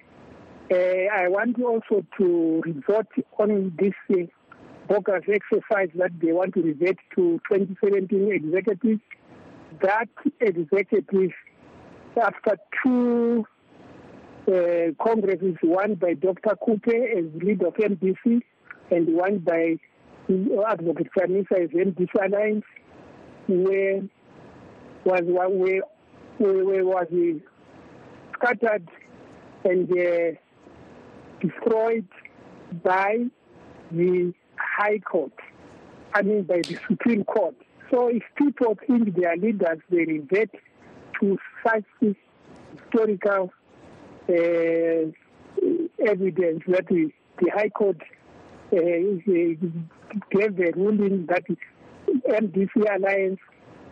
Uh, 0.71 0.77
I 1.13 1.29
want 1.29 1.61
also 1.63 2.05
to 2.19 2.63
resort 2.65 3.07
on 3.39 3.73
this 3.79 3.95
uh, 4.11 4.27
bogus 4.91 5.23
exercise 5.33 5.89
that 5.95 6.11
they 6.21 6.33
want 6.33 6.53
to 6.53 6.63
revert 6.63 6.97
to 7.15 7.41
2017 7.49 8.33
executives. 8.33 9.01
That 9.83 10.09
executive, 10.41 11.31
after 12.21 12.57
two 12.83 13.47
uh, 14.49 14.93
congresses, 15.03 15.55
one 15.63 15.95
by 15.95 16.15
Dr. 16.15 16.57
Khupe 16.57 17.17
as 17.17 17.25
leader 17.41 17.69
of 17.69 17.75
MDC 17.75 18.41
and 18.91 19.15
one 19.15 19.39
by 19.39 19.79
Advocate 20.29 21.09
Chamisa 21.17 21.65
as 21.65 21.71
MDC 21.71 22.09
Alliance, 22.27 22.65
where 23.47 24.03
was 25.05 25.23
where, 25.25 25.83
where 26.39 26.85
was 26.85 27.07
scattered 28.35 28.89
and 29.65 29.91
uh, 29.93 30.37
destroyed 31.41 32.09
by 32.83 33.19
the 33.93 34.33
High 34.81 34.99
Court, 35.01 35.33
I 36.15 36.23
mean 36.23 36.45
by 36.45 36.63
the 36.63 36.79
Supreme 36.89 37.23
Court. 37.25 37.55
So 37.91 38.09
if 38.09 38.23
people 38.37 38.79
think 38.87 39.15
they 39.15 39.27
are 39.27 39.37
leaders, 39.37 39.79
they 39.91 40.07
revert 40.07 40.49
to 41.21 41.39
such 41.63 41.85
historical 42.01 43.53
uh, 44.27 44.33
evidence 46.07 46.63
that 46.69 46.87
the, 46.89 47.11
the 47.43 47.51
High 47.55 47.69
Court 47.69 47.99
uh, 48.73 48.79
gave 50.31 50.59
a 50.61 50.73
ruling 50.75 51.27
that 51.27 51.45
MDC 52.27 52.97
Alliance 52.97 53.41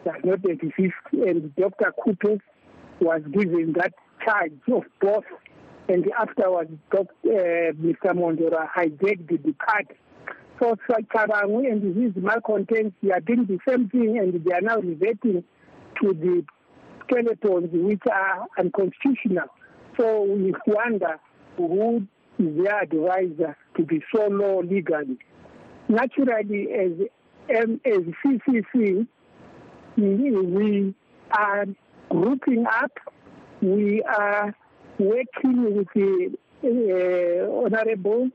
does 0.06 0.14
not 0.24 0.42
exist, 0.48 0.94
and 1.12 1.54
Dr. 1.56 1.92
Khupe 2.02 2.40
was 3.00 3.20
given 3.30 3.74
that 3.74 3.92
charge 4.24 4.52
of 4.72 4.84
both, 5.02 5.24
and 5.90 6.10
afterwards, 6.18 6.70
Dr. 6.90 7.10
Uh, 7.26 7.72
Mr. 7.72 8.14
Mwonzora 8.14 8.68
hijacked 8.74 9.28
the 9.28 9.52
party. 9.52 9.94
So 10.60 10.76
Chabangu 10.88 11.70
and 11.70 11.96
his 11.96 12.22
malcontents, 12.22 12.96
they 13.02 13.10
are 13.12 13.20
doing 13.20 13.46
the 13.46 13.58
same 13.68 13.88
thing, 13.88 14.18
and 14.18 14.44
they 14.44 14.52
are 14.52 14.60
now 14.60 14.78
reverting 14.78 15.44
to 16.02 16.12
the 16.12 16.44
skeletons 17.04 17.68
which 17.72 18.02
are 18.10 18.46
unconstitutional. 18.58 19.46
So 19.98 20.22
we 20.22 20.52
wonder 20.66 21.18
who 21.56 22.06
is 22.38 22.56
their 22.62 22.82
advisor 22.82 23.56
to 23.76 23.84
be 23.84 24.02
so 24.14 24.26
low 24.28 24.60
legally. 24.60 25.18
Naturally, 25.88 26.68
as, 26.72 26.92
um, 27.62 27.80
as 27.84 28.00
CCC, 28.24 29.06
we 29.96 30.94
are 31.32 31.66
grouping 32.10 32.66
up 32.66 32.92
we 33.60 34.02
are 34.02 34.54
working 34.98 35.76
with 35.76 35.88
the 35.94 36.36
uh, 36.64 37.64
Honorable 37.64 38.28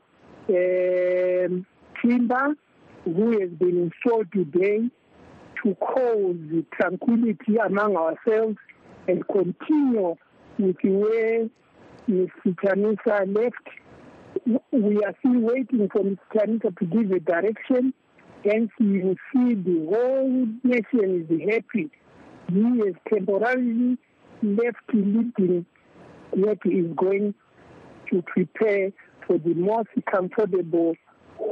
uh, 0.49 1.63
Timba, 2.03 2.55
who 3.05 3.39
has 3.39 3.49
been 3.51 3.91
installed 3.91 4.27
today 4.33 4.89
to 5.63 5.75
cause 5.75 6.35
tranquility 6.73 7.57
among 7.65 7.95
ourselves 7.95 8.57
and 9.07 9.23
continue 9.27 10.15
with 10.59 10.75
way 10.83 11.49
Mr. 12.09 12.55
Chamisa 12.63 13.25
left. 13.33 14.65
We 14.71 14.97
are 15.03 15.15
still 15.19 15.39
waiting 15.39 15.89
for 15.91 16.01
Mr. 16.01 16.17
Chamisa 16.35 16.77
to 16.77 16.85
give 16.85 17.11
a 17.11 17.19
direction. 17.19 17.93
Hence, 18.43 18.71
you 18.79 19.15
see 19.33 19.53
the 19.53 19.87
whole 19.89 20.47
nation 20.63 21.27
is 21.29 21.49
happy. 21.49 21.89
He 22.51 22.79
has 22.85 22.95
temporarily 23.07 23.97
left 24.41 24.77
leading 24.93 25.65
what 26.31 26.57
is 26.65 26.87
going 26.97 27.33
to 28.11 28.21
prepare 28.23 28.91
for 29.25 29.37
the 29.37 29.53
most 29.53 29.87
comfortable 30.11 30.95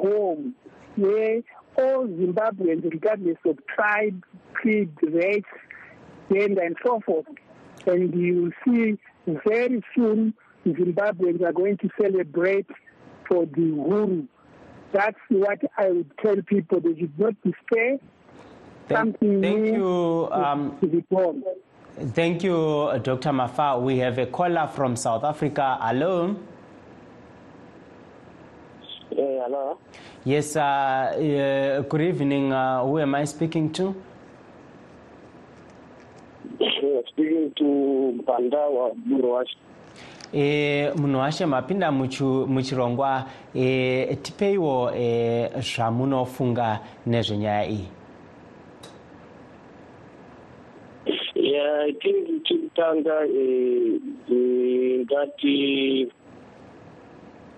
home 0.02 0.56
where 0.96 1.42
all 1.78 2.08
Zimbabweans, 2.08 2.84
regardless 2.84 3.38
of 3.46 3.58
tribe, 3.68 4.24
creed, 4.54 4.92
race, 5.02 5.44
gender, 6.32 6.62
and 6.62 6.76
so 6.86 7.02
forth, 7.06 7.26
and 7.86 8.14
you 8.14 8.44
will 8.44 8.52
see 8.66 8.98
very 9.46 9.84
soon 9.96 10.34
Zimbabweans 10.66 11.42
are 11.42 11.54
going 11.54 11.78
to 11.78 11.90
celebrate 12.00 12.68
for 13.28 13.46
the 13.46 13.62
Uhuru. 13.62 14.28
That's 14.94 15.18
what 15.30 15.60
I 15.78 15.90
would 15.90 16.12
tell 16.22 16.36
people. 16.46 16.82
They 16.82 17.00
should 17.00 17.18
not 17.18 17.34
despair. 17.44 17.98
Thank, 18.88 18.98
Something 18.98 19.42
thank 19.42 19.66
you. 19.68 20.30
Um, 20.32 20.78
to 20.82 20.88
be 20.88 21.00
born. 21.10 21.44
Thank 21.98 22.44
you, 22.44 23.00
Dr. 23.04 23.30
Mafa. 23.32 23.82
We 23.82 24.00
have 24.00 24.18
a 24.18 24.26
caller 24.26 24.70
from 24.74 24.96
South 24.96 25.24
Africa. 25.24 25.78
Hello. 25.82 26.36
Hey, 29.16 29.40
hello. 29.44 29.78
Yes, 30.26 30.56
uh, 30.56 30.62
uh, 30.62 31.82
good 31.82 32.02
evening. 32.02 32.54
Uh, 32.54 32.84
who 32.86 33.00
am 33.00 33.16
I 33.16 33.26
speaking 33.26 33.72
to? 33.74 33.96
Yeah, 36.60 37.02
speaking 37.10 37.52
to 37.58 38.24
Bandawa 38.28 38.94
Buruash. 39.08 39.56
e 40.34 40.90
munhu 40.96 41.20
washe 41.20 41.46
mapinda 41.46 41.92
muchirongwa 41.92 43.26
e, 43.56 44.16
tipeiwo 44.16 44.92
e, 44.96 45.50
zvamunofunga 45.62 46.80
nezvenyaya 47.06 47.66
iyi 47.70 47.88
yeah 51.36 51.84
i 51.88 51.94
think 51.94 52.44
chekutanga 52.44 53.28
ngati 55.02 56.08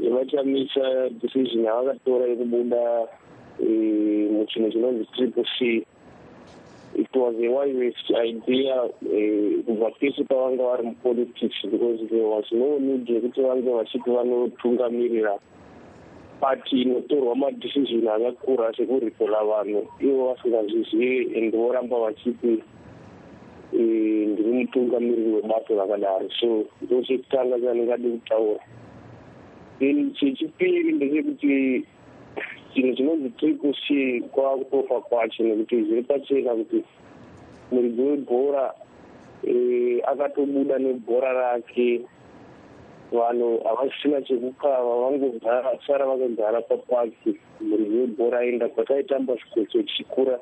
vachamisa 0.10 1.10
decision 1.22 1.64
yavakatora 1.64 2.26
yekubuda 2.28 3.08
muchinhu 4.32 4.72
chinonzi 4.72 5.06
triple 5.16 5.46
c. 5.60 5.86
It 6.96 7.10
was 7.16 7.34
a 7.36 7.50
wisest 7.50 8.12
idea 8.12 8.90
kubva 9.66 9.92
pese 10.00 10.24
pavanga 10.30 10.64
vari 10.64 10.84
mupolitics 10.84 11.62
because 11.72 12.00
there 12.10 12.28
was 12.28 12.46
no 12.52 12.78
need 12.78 13.08
yekuti 13.08 13.42
vange 13.42 13.70
vachiti 13.70 14.10
vanotungamirira. 14.12 15.40
Pati 16.40 16.82
inotorwa 16.82 17.36
madecision 17.36 18.08
akakura 18.08 18.74
sekuripola 18.76 19.44
vanhu 19.44 19.88
ivo 20.02 20.28
vasingazvizivi 20.28 21.38
and 21.38 21.54
voramba 21.56 22.00
vachiti 22.00 22.64
ndiri 23.72 24.52
mutungamiriri 24.52 25.32
webato 25.32 25.76
rakadaro. 25.76 26.30
So 26.40 26.66
ndo 26.82 27.02
chekutanga 27.02 27.60
chandingadi 27.60 28.10
kutaura 28.10 28.60
then 29.80 30.14
chechipiri 30.14 30.92
ndechekuti 30.92 31.86
chinhu 32.74 32.96
chinonzi 32.96 33.30
triple 33.30 33.74
c 33.88 34.22
kwava 34.32 34.58
kutofa 34.58 35.02
kwacho 35.02 35.44
nekuti 35.44 35.84
zviri 35.84 36.04
pachena 36.04 36.56
kuti 36.56 36.84
muridzi 37.72 38.02
webhora 38.02 38.74
akatobuda 40.12 40.80
nebhora 40.80 41.34
rake. 41.34 42.02
Vanhu 43.12 43.60
havasina 43.64 44.22
chekukava 44.22 44.96
vangogara 45.02 45.78
sara 45.88 46.06
vakagara 46.06 46.62
papaki 46.62 47.38
muridzi 47.62 47.98
webhora 47.98 48.40
aenda 48.40 48.70
kwataitamba 48.70 49.38
chikwecho 49.38 49.84
chikura 49.84 50.40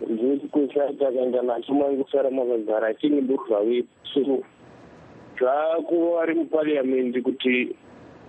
muridzi 0.00 0.26
wechikwecho 0.26 0.82
aiti 0.82 1.04
akaenda 1.04 1.42
nacho 1.42 1.74
mangosara 1.74 2.30
makagara 2.30 2.88
atinge 2.88 3.20
ndozvavepo 3.20 3.88
so 4.14 4.42
zvaakuva 5.38 6.16
vari 6.16 6.34
mupariamendi 6.34 7.22
kuti 7.22 7.76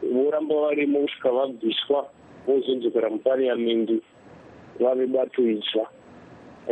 voramba 0.04 0.56
varimo 0.56 1.00
kusvika 1.00 1.32
vabviswa 1.32 2.10
vozodzokera 2.48 3.10
mupariamendi 3.10 4.02
vave 4.80 5.08
bato 5.08 5.42
itsva 5.42 5.86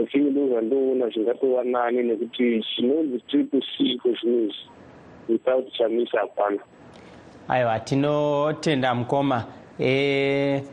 ithink 0.02 0.32
ndo 0.32 0.48
zvandoona 0.48 1.10
zvingatova 1.10 1.64
nani 1.64 2.04
nekuti 2.04 2.64
chinonzi 2.76 3.20
triple 3.20 3.62
c 3.62 3.98
kwezvinezvi 4.02 4.70
without 5.30 5.72
chamisa 5.78 6.20
hapana. 6.20 6.60
Aiwa 7.48 7.80
tinotenda 7.80 8.96
mukoma. 8.96 9.46
E, 9.80 10.64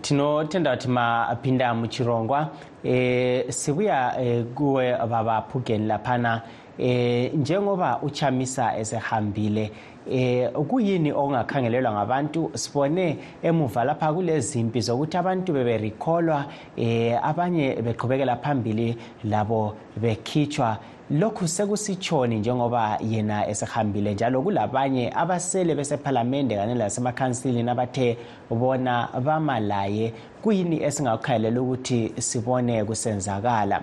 tinotenda 0.00 0.76
kuti 0.76 0.88
mapinda 0.88 1.74
muchirongwa 1.74 2.50
e, 2.84 3.44
sibuya 3.48 4.14
e, 4.20 4.42
kuwe 4.42 4.92
vabaphugeni 4.92 5.86
laphana 5.86 6.42
e, 6.78 7.28
njengoba 7.34 8.00
uchamisa 8.02 8.76
esehambile 8.78 9.70
eh 10.10 10.50
kuyini 10.52 11.12
okungakhangelelwa 11.12 11.92
ngabantu? 11.92 12.50
Sibone 12.54 13.18
emuva 13.42 13.84
lapha 13.84 14.12
kulezimpi 14.12 14.80
zokuthi 14.80 15.16
abantu 15.16 15.52
beberikholwa 15.52 16.44
eh 16.76 17.18
abanye 17.22 17.76
beqhubekela 17.82 18.36
phambili 18.36 18.96
labo 19.24 19.74
bekhitshwa 19.96 20.78
lokhu 21.10 21.48
sekusitshoni 21.48 22.38
njengoba 22.38 22.98
yena 23.10 23.46
esehambile 23.48 24.14
njalo 24.14 24.42
kulabanye 24.42 25.12
abasele 25.14 25.74
besephalamende 25.74 26.56
kanye 26.56 26.74
lasemakhansilini 26.74 27.70
abathe 27.70 28.16
bona 28.50 29.08
bamalaye 29.24 30.12
kuyini 30.42 30.82
esingakukhangelela 30.82 31.62
ukuthi 31.62 32.12
sibone 32.18 32.84
kusenzakala? 32.84 33.82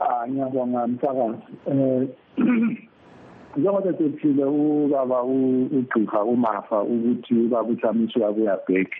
Ah 0.00 0.28
ngiyabonga 0.28 0.86
msakazi 0.86 1.38
eh 1.70 2.08
njengoba 3.56 3.92
sethile 3.98 4.44
ubaba 4.44 5.22
ugqirha 5.22 6.24
umafa 6.24 6.82
ukuthi 6.82 7.34
ubaba 7.34 7.68
uthamiswa 7.68 8.32
kuyabhek 8.34 8.90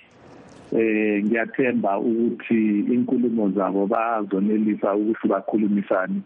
eh 0.72 1.24
ngiyathemba 1.24 1.98
ukuthi 1.98 2.80
inkulumo 2.94 3.50
zabo 3.50 3.86
bazonelisa 3.86 4.94
ukuthi 4.94 5.28
bakhulumisane. 5.28 6.20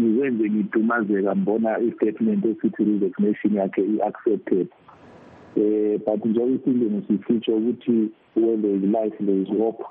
Ngizenze 0.00 0.50
ngidumazeka 0.50 1.34
mbona 1.34 1.78
i-statement 1.78 2.44
esithi 2.44 2.84
resignation 2.84 3.54
yakhe 3.54 3.82
i-accepted. 3.82 4.68
Eh 5.56 5.98
but 6.04 6.24
njengoba 6.24 6.54
isilungu 6.54 7.02
sisitsho 7.06 7.56
ukuthi 7.56 8.10
when 8.34 8.62
there 8.62 8.74
is 8.74 8.82
life 8.82 9.16
there 9.20 9.42
is 9.42 9.48
hope 9.48 9.84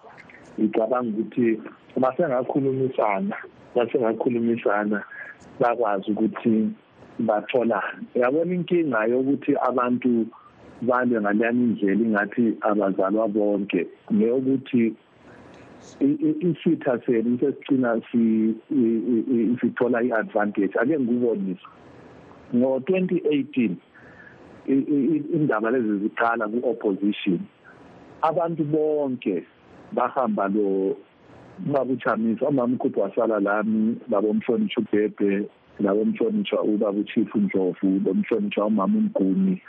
ngicabanga 0.59 1.09
ukuthi 1.09 1.61
masengakhulumisana 1.97 3.35
masengakhulumisana 3.75 5.03
bakwazi 5.59 6.11
ukuthi 6.11 6.69
batholane. 7.19 8.03
Uyabona 8.15 8.53
inkinga 8.53 9.05
yokuthi 9.05 9.55
abantu 9.69 10.25
balwe 10.81 11.21
ngaleyani 11.21 11.63
indlela 11.63 12.03
ingathi 12.03 12.57
abazalwa 12.61 13.27
bonke. 13.27 13.87
Ngeyokuthi 14.13 14.93
isitha 15.99 16.99
senu 17.05 17.37
sesigcina 17.39 18.01
sithola 19.59 20.03
i-advantage 20.03 20.75
ake 20.79 20.99
ngikubonise. 20.99 21.67
Ngo-2018 22.55 23.75
indaba 25.33 25.71
lezi 25.71 25.97
ziqala 26.03 26.47
ku-opposition 26.47 27.39
abantu 28.21 28.63
bonke 28.63 29.43
bahamba 29.91 30.47
lo 30.47 30.95
babuthamisa 31.59 32.47
umama 32.47 32.75
ukhuphi 32.75 32.99
wasala 32.99 33.39
lami 33.39 33.97
babomhlonitsha 34.07 34.81
ubhebhe 34.81 35.49
labomhlonitshwa 35.79 36.63
ubaba 36.63 36.99
uchief 36.99 37.35
ndlovu 37.35 37.99
bomhlonitshwa 37.99 38.65
umama 38.65 38.97
umguni. 38.97 39.61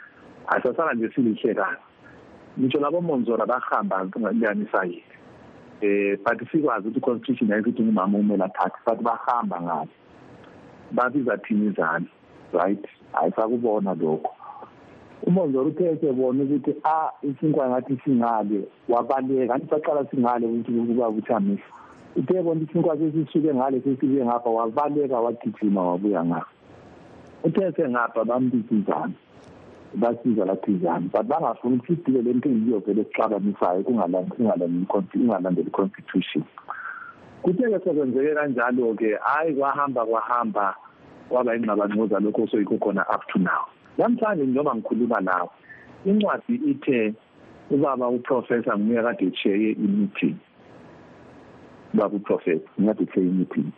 Asasala 0.46 0.94
nje 0.94 1.10
silihle 1.14 1.54
kabi 1.54 1.76
ngitsho 2.58 2.80
labomonzora 2.80 3.46
bahamba 3.46 4.06
kuleyani 4.06 4.66
sayini 4.72 5.02
eh 5.80 6.18
but 6.24 6.50
sikwazi 6.50 6.88
ukuthi 6.88 7.00
constitution 7.00 7.52
ayisithi 7.52 7.82
ngumama 7.82 8.18
umela 8.18 8.48
thathi 8.48 8.78
but 8.86 9.02
bahamba 9.02 9.60
ngalo 9.60 9.88
babiza 10.92 11.38
thina 11.38 11.70
izana 11.70 12.06
right? 12.54 12.86
Ayisakubona 13.12 13.94
lokho. 13.94 14.34
Umonzora 15.26 15.66
uthethe 15.68 16.12
bona 16.12 16.44
ukuthi 16.44 16.74
a 16.84 17.10
isinkwa 17.22 17.68
ngathi 17.68 17.98
singale 18.04 18.68
wabaleka 18.88 19.54
antisaqala 19.54 20.06
singale 20.10 20.46
ukuthi 20.46 20.72
kuba 20.72 21.08
uthamisa 21.08 21.62
uthe 22.16 22.42
bona 22.42 22.60
isinkwa 22.60 22.98
sesisuke 22.98 23.54
ngale 23.54 23.80
sesibe 23.80 24.24
ngapha 24.24 24.50
wabaleka 24.50 25.20
wagijima 25.20 25.82
wabuya 25.82 26.24
ngapha. 26.24 26.52
Uthe 27.44 27.72
sengapha 27.72 28.24
bambizizana 28.24 29.14
basiza 29.94 30.44
lathizana 30.44 31.08
but 31.12 31.26
bangafuni 31.26 31.76
ukuthi 31.76 31.96
sidile 31.96 32.22
le 32.22 32.32
nto 32.32 32.48
ngiyovele 32.48 33.04
sixabanisayo 33.04 33.82
kungalandeli 33.82 35.66
i-constitution 35.66 36.44
kuthe-ke 37.42 37.78
sekwenzeke 37.84 38.34
kanjalo-ke 38.34 39.16
hhayi 39.16 39.54
kwahamba 39.54 40.06
kwahamba 40.06 40.76
kwaba 41.28 41.56
ingxabangcoza 41.56 42.20
lokho 42.20 42.42
osoyikho 42.42 42.78
khona 42.78 43.04
up 43.14 43.22
to 43.28 43.38
now. 43.38 43.64
Namhlanje 43.98 44.44
njengoba 44.44 44.74
ngikhuluma 44.74 45.20
nawe 45.20 45.48
incwadi 46.04 46.54
ithe 46.54 47.14
ubaba 47.70 48.08
uprofessor 48.08 48.78
nguye 48.78 49.02
kade 49.02 49.26
echeye 49.26 49.70
i-meeting. 49.72 50.36
Ubaba 51.94 52.16
uprofessor 52.16 52.70
ngingade 52.80 53.02
echeye 53.02 53.26
i-meeting. 53.26 53.68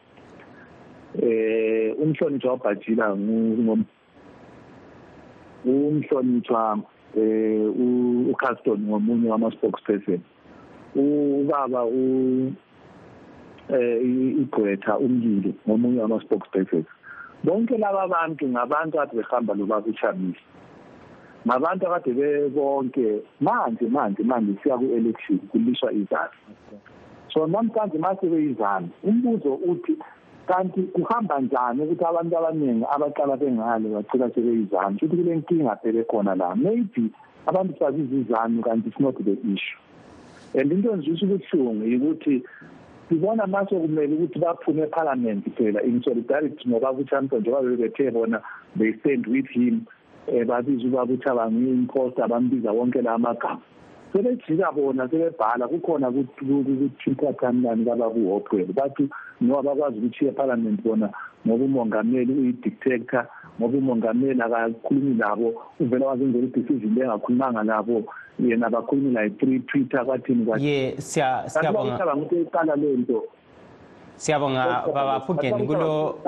Eh 1.23 1.95
umhlonishwa 1.99 2.51
wabhajila 2.51 3.17
umhlonishwa 5.67 6.79
eh 7.17 7.67
uCaston 8.31 8.81
ngomunye 8.89 9.31
wama 9.31 9.51
spokesperson 9.53 10.21
ubaba 10.95 11.85
u 11.85 12.53
eh 13.69 14.01
igqwetha 14.43 14.99
umlilo 14.99 15.53
ngomunye 15.69 16.01
wama 16.01 16.21
spokesperson 16.21 16.85
bonke 17.45 17.79
laba 17.79 18.09
bantu 18.09 18.49
ngabantu 18.49 19.01
ade 19.01 19.17
behamba 19.17 19.55
lobaba 19.55 19.87
uChamisa 19.87 20.41
ngabantu 21.47 21.87
akade 21.87 22.13
bebonke 22.13 23.23
manje 23.41 23.87
manje 23.87 24.23
manje 24.23 24.53
siya 24.63 24.79
ku-election 24.79 25.39
kulishwa 25.51 25.93
izandla. 25.93 26.51
So 27.33 27.47
namhlanje 27.47 27.99
mase 27.99 28.27
beyizana 28.27 28.89
umbuzo 29.05 29.55
uthi 29.55 29.95
kanti 30.47 30.83
kuhamba 30.83 31.41
njani 31.41 31.83
ukuthi 31.83 32.05
abantu 32.05 32.39
abaningi 32.39 32.85
abaqala 32.95 33.37
bengale 33.37 33.89
bagcina 33.89 34.31
sebeyizana 34.35 34.99
futhi 34.99 35.17
kule 35.17 35.37
nkinga 35.37 35.77
phele 35.77 36.05
khona 36.05 36.35
la 36.35 36.55
maybe 36.55 37.11
abantu 37.47 37.79
sabiza 37.79 38.17
izanu 38.17 38.63
kanti 38.63 38.89
it's 38.89 39.01
not 39.01 39.17
the 39.25 39.33
issue. 39.33 39.79
And 40.55 40.73
into 40.73 40.91
engizwisa 40.93 41.27
ubuhlungu 41.27 41.85
yikuthi 41.85 42.43
sibona 43.09 43.47
mase 43.47 43.75
kumele 43.75 44.15
ukuthi 44.15 44.39
baphume 44.39 44.83
eparliament 44.83 45.45
phela 45.57 45.83
in 45.83 46.03
solidarity 46.03 46.69
ngoba 46.69 46.93
kuchampion 46.93 47.41
njengoba 47.41 47.69
bebethe 47.69 48.11
bona 48.11 48.41
they 48.79 48.93
stand 49.01 49.27
with 49.27 49.49
him 49.49 49.87
um 50.29 50.45
babiza 50.47 50.87
ubaba 50.89 51.13
uthabangi 51.13 51.71
imposta 51.71 52.29
bambiza 52.29 52.73
wonke 52.73 53.03
la 53.03 53.19
magama 53.19 53.61
sebejika 54.13 54.73
bona 54.73 55.09
sebebhala 55.09 55.69
kukhona 55.69 56.11
ku-twitter 56.11 57.37
timeline 57.37 57.85
kababa 57.85 58.07
uhophwele 58.07 58.73
bathi 58.73 59.09
ngoba 59.43 59.63
bakwazi 59.63 59.99
ukuthiya 59.99 60.31
ephalamende 60.31 60.83
bona 60.83 61.09
ngoba 61.47 61.65
umongameli 61.65 62.33
uyi-dictator 62.33 63.27
ngoba 63.61 63.79
umongameli 63.79 64.43
akakhulumi 64.43 65.15
labo 65.15 65.63
uvela 65.81 66.07
wazenzela 66.07 66.47
i-decision 66.47 66.95
le 66.95 67.05
engakhulumanga 67.05 67.63
labo 67.63 68.05
yena 68.39 68.71
bakhulumi 68.71 69.11
like 69.15 69.63
twitter 69.67 70.05
kwathini 70.05 70.47
ye 70.59 70.95
siyabonga. 70.99 72.15
ukuthi 72.15 72.43
iqala 72.43 72.77
le 72.77 72.97
nto. 72.97 73.25
Siyabonga 74.17 74.85
baba 74.95 75.21
phugeni 75.21 75.67
kulo 75.67 76.19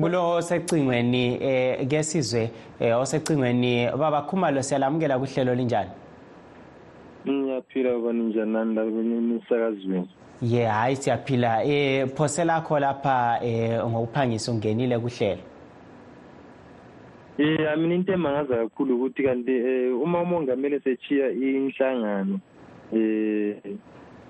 kulo 0.00 0.42
secingweni 0.42 1.38
eh 1.40 1.88
ke 1.88 2.02
sizwe 2.02 2.50
eh 2.80 2.98
osecingweni 2.98 3.90
baba 3.98 4.22
khumalo 4.22 4.62
siyalamukela 4.62 5.18
kuhlelo 5.18 5.54
linjani? 5.54 5.90
Ngiyaphila 7.26 7.90
baba 7.92 8.12
ninjani 8.12 8.52
nani 8.52 8.74
la 8.74 8.82
emsakazweni 8.82 10.08
ye 10.42 10.64
hayi 10.64 10.96
siyaphila. 10.96 11.64
Eh 11.64 12.06
phose 12.14 12.44
lakho 12.44 12.78
lapha 12.78 13.40
eh 13.42 13.84
ngokuphangisa 13.84 14.52
ungenile 14.52 14.98
kuhlelo. 14.98 15.42
Eh 17.38 17.76
mina 17.76 17.94
into 17.94 18.12
emangaza 18.12 18.56
kakhulu 18.56 18.94
ukuthi 18.96 19.22
kanti 19.22 19.52
uma 20.02 20.22
umongameli 20.22 20.80
sechiya 20.80 21.30
inhlangano 21.30 22.40
eh 22.92 23.56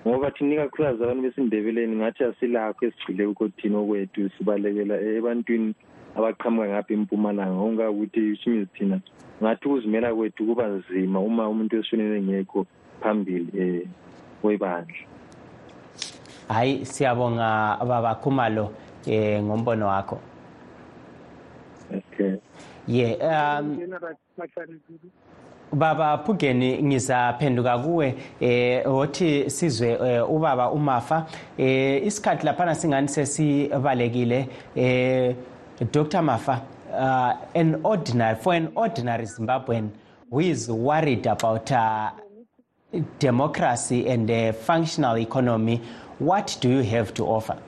ngoba 0.06 0.30
thina 0.30 0.54
ikakhulukazi 0.54 1.02
abantu 1.02 1.22
besindebeleni 1.22 1.96
ngathi 1.96 2.24
asilakho 2.24 2.86
esigcile 2.86 3.26
ukhothini 3.26 3.76
okwethu 3.76 4.30
sibalekela 4.38 5.00
ebantwini 5.00 5.74
abaqhamuka 6.16 6.68
ngapha 6.68 6.94
empumalanga. 6.94 7.60
Ongakuthi 7.60 8.36
shimizi 8.36 8.66
thina 8.74 9.00
ngathi 9.42 9.68
ukuzimela 9.68 10.14
kwethu 10.14 10.46
kuba 10.46 10.68
nzima 10.68 11.20
uma 11.20 11.48
umuntu 11.48 11.76
esishonele 11.76 12.22
ngekho. 12.22 12.66
Phambili 13.00 13.82
um 13.82 13.88
webandla 14.42 14.96
hayi 16.48 16.86
siyabonga 16.86 17.78
baba 17.88 18.14
khumalo 18.14 18.72
eh 19.06 19.42
ngombono 19.42 19.86
wakho. 19.86 20.18
Okay. 21.90 22.36
Ye 22.88 23.16
um 23.16 23.78
baba 25.72 26.18
phugeni 26.18 26.82
ngizaphenduka 26.82 27.78
kuwe 27.78 28.14
eh 28.40 28.86
wothi 28.86 29.50
sizwe 29.50 29.88
eh, 29.88 30.30
ubaba 30.30 30.70
umafa. 30.70 31.26
Eh 31.58 32.06
isikhathi 32.06 32.46
laphana 32.46 32.74
singani 32.74 33.08
sesibalekile? 33.08 34.48
Eh 34.76 35.34
Dr 35.92 36.22
Mafa 36.22 36.62
uh, 36.92 37.34
an 37.54 37.80
ordinary 37.84 38.36
for 38.36 38.54
an 38.54 38.72
ordinary 38.74 39.24
Zimbabwean 39.24 39.90
who 40.30 40.40
is 40.40 40.68
worried 40.68 41.26
about 41.26 41.70
uh, 41.70 42.10
democracy 43.18 44.08
and 44.08 44.30
a 44.30 44.52
functional 44.52 45.18
economy 45.18 45.80
what 46.18 46.56
do 46.60 46.68
you 46.68 46.82
have 46.82 47.14
to 47.14 47.24
offer? 47.24 47.58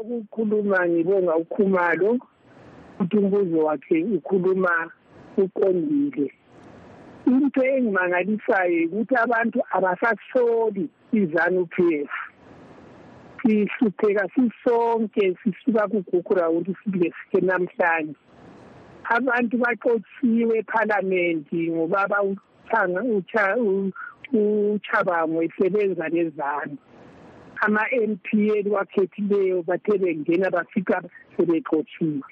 Ukukhuluma 0.00 0.88
ngibonga 0.88 1.36
ukhumalo 1.36 2.18
ukuthi 3.00 3.16
umbuzo 3.16 3.58
wakhe 3.58 4.04
ukhuluma 4.04 4.90
uqondile. 5.36 6.32
Into 7.26 7.60
engimangalisayo 7.64 8.86
ukuthi 8.86 9.14
abantu 9.16 9.62
abasasoli 9.70 10.88
izanu 11.12 11.66
p 11.66 12.02
f 12.04 12.10
sihlupheka 13.42 14.28
sisonke 14.34 15.36
sisuka 15.42 15.88
kugugu 15.88 16.34
rawundi 16.34 16.76
sibile 16.84 17.12
sike 17.12 17.40
namhlanje. 17.46 18.16
Abantu 19.08 19.58
baxotshiwe 19.58 20.58
ephalamenti 20.58 21.70
ngobaba 21.70 22.18
uchabango 24.32 25.42
esebenza 25.42 26.08
lezanu 26.08 26.76
ama-m 27.64 28.16
p 28.24 28.28
eliwakhethileyo 28.56 29.62
bathe 29.62 29.98
bengena 29.98 30.50
bafika 30.50 31.02
sebexotshiwe 31.36 32.22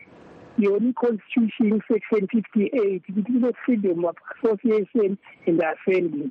yona 0.58 0.88
i-constitution 0.88 1.82
section 1.88 2.26
fifty 2.28 2.64
eight 2.82 3.02
ukuthi 3.08 3.32
kule-freedom 3.32 4.04
of 4.04 4.16
association 4.34 5.18
and 5.46 5.60
assembly. 5.62 6.30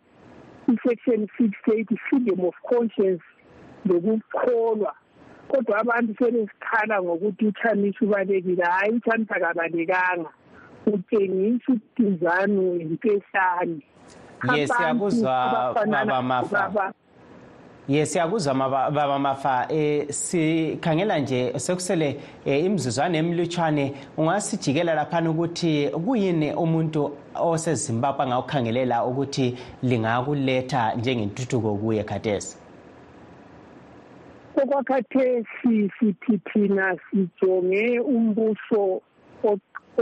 I-section 0.70 1.28
sixty 1.38 1.72
eight 1.78 1.90
freedom 2.10 2.40
of 2.46 2.54
conscience 2.70 3.24
lokukholwa 3.86 4.96
kodwa 5.48 5.78
abantu 5.80 6.16
sebesikhala 6.18 7.02
ngokuthi 7.02 7.46
uchamisa 7.46 8.06
ubalekile 8.06 8.64
hhayi 8.64 8.94
uchamisa 8.94 9.40
kabalekanga 9.40 10.30
utshengisa 10.86 11.74
ukudizano 11.74 12.64
yimpehlane 12.76 13.82
ye 14.56 14.68
siyakuzwa 14.68 15.74
baba 15.92 16.22
mafa. 16.22 16.94
ye 17.88 18.06
siyakuzwa 18.06 18.54
baba 18.54 19.20
mafa. 19.20 19.68
Eh 19.70 20.08
sikhangela 20.10 21.20
nje 21.20 21.60
sekusele 21.60 22.20
imizuzwana 22.46 23.18
emlutshwane. 23.18 23.94
Ungasijikela 24.18 24.94
laphana 24.96 25.30
ukuthi 25.30 25.90
kuyini 26.06 26.54
umuntu 26.54 27.12
osezimbabwe 27.36 28.24
angawukhangelela 28.24 29.06
ukuthi 29.06 29.58
lingakuletha 29.84 30.96
njengentuthuko 30.96 31.76
kuye 31.76 32.04
khathesi? 32.04 32.63
Okwakhathesi 34.62 35.92
sithi 36.00 36.38
thina 36.48 36.98
sijonge 37.06 38.00
umbuso 38.00 39.02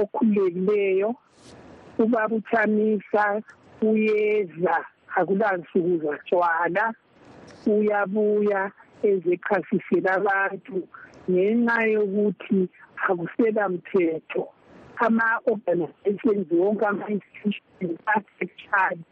okhululekileyo 0.02 1.16
ubaba 2.00 2.36
uchamisa 2.36 3.42
uyeza 3.82 4.76
akulansuku 5.16 5.94
zatshwala 6.04 6.94
uyabuya 7.68 8.62
ezechasisela 9.10 10.10
abantu 10.20 10.78
ngenxa 11.30 11.78
yokuthi 11.94 12.60
akusela 13.08 13.64
mthetho 13.70 14.44
ama-organizations 15.06 16.48
wonke 16.52 16.86
ama-institutions 16.86 17.98
asecharge 18.16 19.04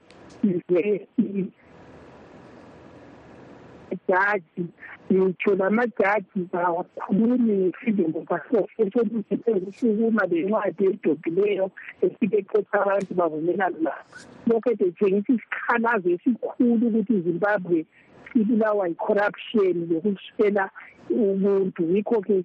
ijaji 3.91 4.65
ngitsho 5.11 5.55
namajaji 5.55 6.39
bawakhulumi 6.53 7.53
ngesidingo 7.57 8.25
sasoso 8.29 8.81
sokuthi 8.93 9.35
sezisukuma 9.45 10.23
le 10.29 10.37
ncwadi 10.43 10.83
eyidobhileyo 10.85 11.71
efike 12.01 12.37
exotha 12.37 12.81
abantu 12.81 13.11
bavumelana 13.19 13.79
nayo. 13.85 14.05
Lokho 14.47 14.69
ethetshengisa 14.71 15.33
isikhalazo 15.33 16.09
esikhulu 16.15 16.87
ukuthi 16.87 17.13
izimbabwe 17.19 17.85
sibulawa 18.33 18.87
yi-corruption 18.87 19.75
yokuswela 19.91 20.69
ubuntu 21.09 21.81
yikho-ke 21.93 22.37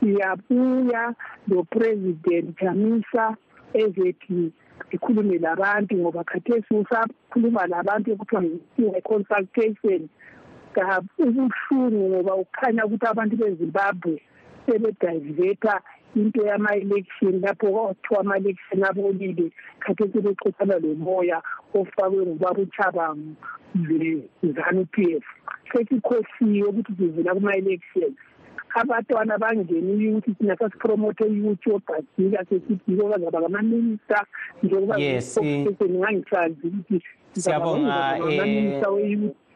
siyabuya 0.00 1.14
nopresident 1.48 2.46
jamisa 2.60 3.36
ezethi 3.74 4.52
sikhulume 4.90 5.38
labantu 5.38 5.96
ngoba 5.96 6.24
khathesi 6.24 6.74
usakhuluma 6.74 7.66
labantu 7.66 8.12
ekuthiwa 8.12 8.42
ngekonsultation 8.80 10.08
nge-consultation 10.78 11.04
ubuhlungu 11.18 12.08
ngoba 12.08 12.34
ukhanya 12.34 12.86
ukuthi 12.86 13.06
abantu 13.06 13.36
bezimbabwe 13.36 14.22
sebediveta 14.66 15.80
into 16.14 16.46
yama-election 16.46 17.40
lapho 17.40 17.66
kwathiwa 17.72 18.20
ama-election 18.20 18.84
abolile 18.84 19.52
khathesi 19.80 20.20
bexoxana 20.20 20.78
lomoya 20.78 21.42
ofakwe 21.74 22.26
ngubaba 22.26 22.62
uchabango 22.62 23.34
le-zanu 23.74 24.86
p 24.92 25.16
f. 25.16 25.24
Sesikhosiwe 25.72 26.68
ukuthi 26.68 26.92
sivela 26.98 27.34
kuma-election. 27.34 28.12
Abantwana 28.74 29.38
bangeni 29.38 30.08
ukuthi 30.08 30.34
thina 30.34 30.56
sasipromote 30.56 31.24
ukuthi 31.24 31.70
ogajika 31.70 32.44
sesithi 32.48 32.90
bazaba 32.96 33.40
ngamaminista 33.40 34.26
njengoba 34.62 34.98
ngangisazi 34.98 36.66
ukuthi 36.66 36.96
siyabonga 37.32 38.18
we-youth 38.94 39.36
nanko 39.36 39.47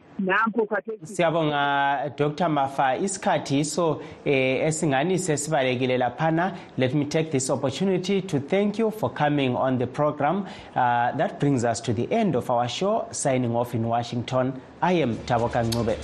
siyabonga 1.03 2.15
dr 2.17 2.49
mafa. 2.49 2.97
Isikhathi 2.97 3.65
so 3.65 4.01
eh, 4.25 4.67
esingani 4.67 5.17
sesibalekile 5.19 5.97
laphana 5.97 6.55
let 6.77 6.93
me 6.93 7.05
take 7.05 7.31
this 7.31 7.49
opportunity 7.49 8.21
to 8.21 8.39
thank 8.39 8.79
you 8.79 8.91
for 8.91 9.09
coming 9.09 9.55
on 9.55 9.77
the 9.77 9.87
program. 9.87 10.45
Uh, 10.75 11.11
that 11.17 11.39
brings 11.39 11.63
us 11.63 11.81
to 11.81 11.93
the 11.93 12.11
end 12.11 12.35
of 12.35 12.49
our 12.49 12.67
show 12.67 13.07
signing 13.11 13.55
off 13.55 13.73
in 13.73 13.83
washington. 13.87 14.53
I 14.81 14.93
am 14.93 15.15
taboka 15.17 15.63
ncube 15.63 15.97